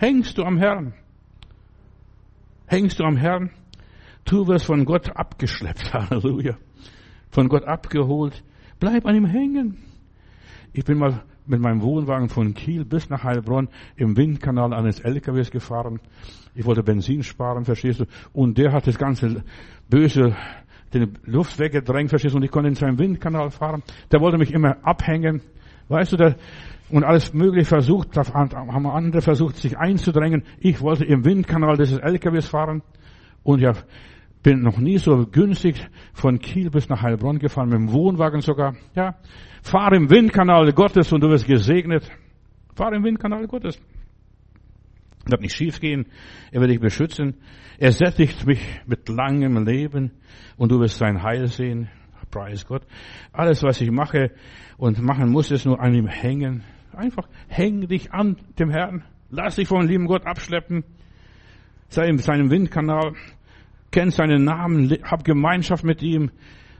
[0.00, 0.94] Hängst du am Herrn?
[2.64, 3.50] Hängst du am Herrn?
[4.24, 6.56] Du wirst von Gott abgeschleppt, Halleluja.
[7.30, 8.42] Von Gott abgeholt.
[8.78, 9.76] Bleib an ihm hängen.
[10.72, 15.50] Ich bin mal mit meinem Wohnwagen von Kiel bis nach Heilbronn im Windkanal eines LKWs
[15.50, 16.00] gefahren.
[16.54, 18.06] Ich wollte Benzin sparen, verstehst du?
[18.32, 19.44] Und der hat das ganze
[19.90, 20.34] böse,
[20.94, 22.38] den Luft weggedrängt, verstehst du?
[22.38, 23.82] Und ich konnte in seinem Windkanal fahren.
[24.10, 25.42] Der wollte mich immer abhängen.
[25.88, 26.36] Weißt du, der,
[26.90, 30.44] und alles mögliche versucht, da haben andere versucht, sich einzudrängen.
[30.58, 32.82] Ich wollte im Windkanal dieses LKWs fahren.
[33.42, 33.72] Und ja,
[34.42, 35.76] bin noch nie so günstig
[36.12, 38.74] von Kiel bis nach Heilbronn gefahren, mit dem Wohnwagen sogar.
[38.94, 39.16] Ja,
[39.62, 42.10] fahr im Windkanal Gottes und du wirst gesegnet.
[42.74, 43.80] Fahr im Windkanal Gottes.
[45.26, 46.06] Wird nicht schief gehen.
[46.50, 47.34] Er will dich beschützen.
[47.78, 50.12] Er sättigt mich mit langem Leben
[50.56, 51.88] und du wirst sein Heil sehen.
[52.30, 52.82] Preis Gott.
[53.32, 54.30] Alles, was ich mache
[54.76, 56.62] und machen muss, ist nur an ihm hängen.
[57.00, 59.04] Einfach häng dich an dem Herrn.
[59.30, 60.84] Lass dich vom lieben Gott abschleppen.
[61.88, 63.14] Sei in seinem Windkanal.
[63.90, 64.90] Kenn seinen Namen.
[65.02, 66.30] Hab Gemeinschaft mit ihm.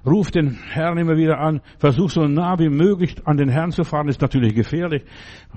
[0.05, 1.62] Ruf den Herrn immer wieder an.
[1.79, 4.09] Versuch so nah wie möglich an den Herrn zu fahren.
[4.09, 5.05] Ist natürlich gefährlich.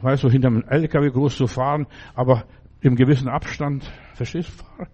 [0.02, 1.86] Weißt du, hinterm LKW groß zu fahren.
[2.16, 2.46] Aber
[2.80, 3.84] im gewissen Abstand.
[4.14, 4.86] Verstehst du?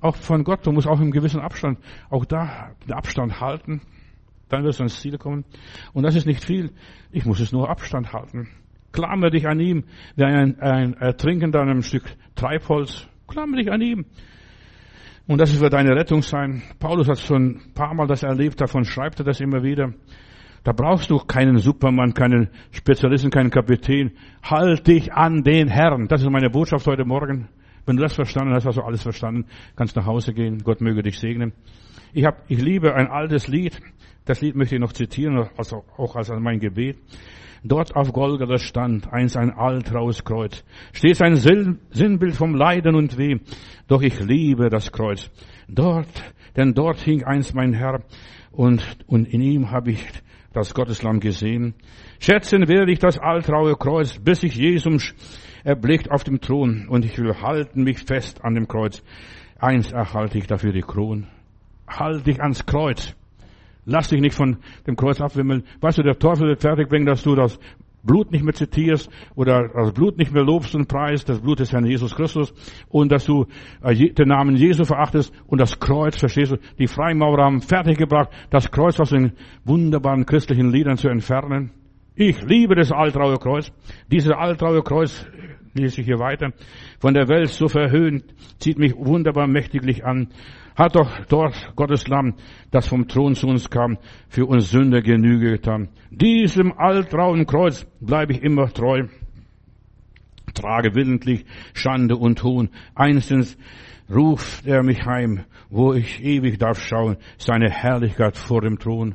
[0.00, 0.64] Auch von Gott.
[0.64, 3.82] Du musst auch im gewissen Abstand, auch da den Abstand halten.
[4.48, 5.44] Dann wirst du ans Ziel kommen.
[5.92, 6.70] Und das ist nicht viel.
[7.10, 8.48] Ich muss es nur Abstand halten.
[8.92, 9.84] Klammer dich an ihm,
[10.16, 13.06] wie ein, ein Ertrinkender an einem Stück Treibholz.
[13.26, 14.04] Klammer dich an ihm.
[15.26, 16.62] Und das wird deine Rettung sein.
[16.78, 19.92] Paulus hat schon ein paar Mal das erlebt, davon schreibt er das immer wieder.
[20.64, 24.12] Da brauchst du keinen Supermann, keinen Spezialisten, keinen Kapitän.
[24.42, 26.06] Halt dich an den Herrn.
[26.06, 27.48] Das ist meine Botschaft heute Morgen.
[27.84, 30.58] Wenn du das verstanden hast, hast du alles verstanden, kannst nach Hause gehen.
[30.58, 31.52] Gott möge dich segnen.
[32.12, 33.80] Ich, hab, ich liebe ein altes Lied.
[34.24, 36.98] Das Lied möchte ich noch zitieren, also auch als mein Gebet.
[37.64, 40.64] Dort auf Golgatha stand einst ein altraues Kreuz.
[40.92, 43.38] Steht ein Sinnbild vom Leiden und Weh.
[43.86, 45.30] Doch ich liebe das Kreuz.
[45.68, 46.08] Dort,
[46.56, 48.02] denn dort hing einst mein Herr
[48.50, 50.04] und, und in ihm habe ich
[50.52, 51.74] das Gotteslamm gesehen.
[52.18, 55.14] Schätzen werde ich das altraue Kreuz, bis ich Jesus
[55.64, 59.02] erblickt auf dem Thron und ich will halten mich fest an dem Kreuz.
[59.58, 61.28] Eins erhalte ich dafür die Kron.
[61.86, 63.14] Halt dich ans Kreuz.
[63.84, 65.64] Lass dich nicht von dem Kreuz abwimmeln.
[65.80, 67.58] Weißt du, der Teufel wird fertig bringen, dass du das
[68.04, 71.72] Blut nicht mehr zitierst oder das Blut nicht mehr lobst und preist, das Blut des
[71.72, 72.52] Herrn Jesus Christus
[72.88, 73.46] und dass du
[73.82, 78.70] äh, den Namen Jesu verachtest und das Kreuz, verstehst du, die Freimaurer haben fertiggebracht, das
[78.70, 79.32] Kreuz aus den
[79.64, 81.70] wunderbaren christlichen Liedern zu entfernen.
[82.14, 83.72] Ich liebe das altraue Kreuz.
[84.10, 85.24] Dieses altraue Kreuz,
[85.72, 86.52] lese ich hier weiter,
[86.98, 88.24] von der Welt so verhöhnt,
[88.58, 90.28] zieht mich wunderbar mächtiglich an.
[90.76, 92.34] Hat doch dort Gottes Lamm,
[92.70, 93.98] das vom Thron zu uns kam,
[94.28, 95.88] für uns Sünder Genüge getan.
[96.10, 99.06] Diesem altrauen Kreuz bleibe ich immer treu.
[100.54, 102.70] Trage willentlich Schande und Hohn.
[102.94, 103.56] Einstens
[104.10, 109.14] ruft er mich heim, wo ich ewig darf schauen, seine Herrlichkeit vor dem Thron.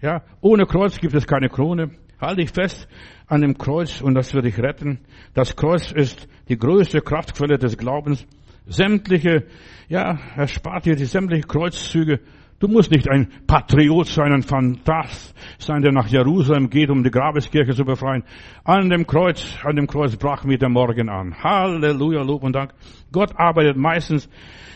[0.00, 1.92] Ja, ohne Kreuz gibt es keine Krone.
[2.20, 2.88] Halte dich fest
[3.26, 5.00] an dem Kreuz und das wird dich retten.
[5.32, 8.26] Das Kreuz ist die größte Kraftquelle des Glaubens.
[8.66, 9.44] Sämtliche,
[9.88, 12.20] ja, er spart dir die sämtliche Kreuzzüge.
[12.60, 17.10] Du musst nicht ein Patriot sein, ein Phantast sein, der nach Jerusalem geht, um die
[17.10, 18.24] Grabeskirche zu befreien.
[18.64, 21.34] An dem Kreuz, an dem Kreuz brach mir der Morgen an.
[21.42, 22.72] Halleluja, Lob und Dank.
[23.12, 24.30] Gott arbeitet meistens,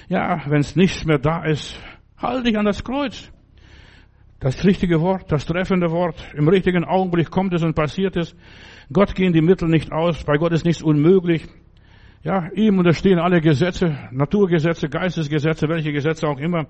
[0.09, 1.80] ja, wenn es nichts mehr da ist,
[2.18, 3.30] halte dich an das Kreuz.
[4.41, 8.36] Das richtige Wort, das treffende Wort, im richtigen Augenblick kommt es und passiert es.
[8.93, 11.49] Gott gehen die Mittel nicht aus, bei Gott ist nichts unmöglich.
[12.22, 16.66] Ja, ihm unterstehen alle Gesetze, Naturgesetze, Geistesgesetze, welche Gesetze auch immer.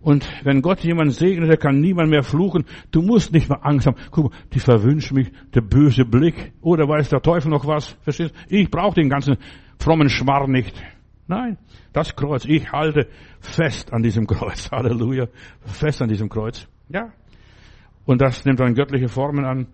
[0.00, 2.64] Und wenn Gott jemanden segnet, der kann niemand mehr fluchen.
[2.90, 3.96] Du musst nicht mehr Angst haben.
[4.10, 6.52] Guck mal, die verwünscht mich, der böse Blick.
[6.60, 7.96] Oder weiß der Teufel noch was?
[8.02, 8.34] Verstehst?
[8.48, 9.36] Ich brauche den ganzen
[9.78, 10.80] frommen Schmarr nicht.
[11.26, 11.58] Nein,
[11.92, 12.44] das Kreuz.
[12.46, 13.08] Ich halte
[13.40, 14.70] fest an diesem Kreuz.
[14.72, 15.26] Halleluja.
[15.66, 16.66] Fest an diesem Kreuz.
[16.88, 17.10] Ja.
[18.04, 19.66] Und das nimmt dann göttliche Formen an.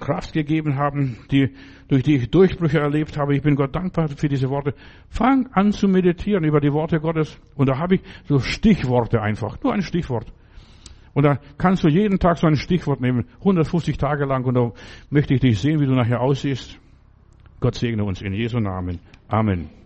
[0.00, 1.54] Kraft gegeben haben, die,
[1.88, 3.36] durch die ich Durchbrüche erlebt habe.
[3.36, 4.72] Ich bin Gott dankbar für diese Worte.
[5.10, 7.38] Fang an zu meditieren über die Worte Gottes.
[7.56, 9.62] Und da habe ich so Stichworte einfach.
[9.62, 10.32] Nur ein Stichwort.
[11.14, 14.72] Und da kannst du jeden Tag so ein Stichwort nehmen, 150 Tage lang, und da
[15.10, 16.78] möchte ich dich sehen, wie du nachher aussiehst.
[17.60, 18.98] Gott segne uns in Jesu Namen.
[19.28, 19.81] Amen.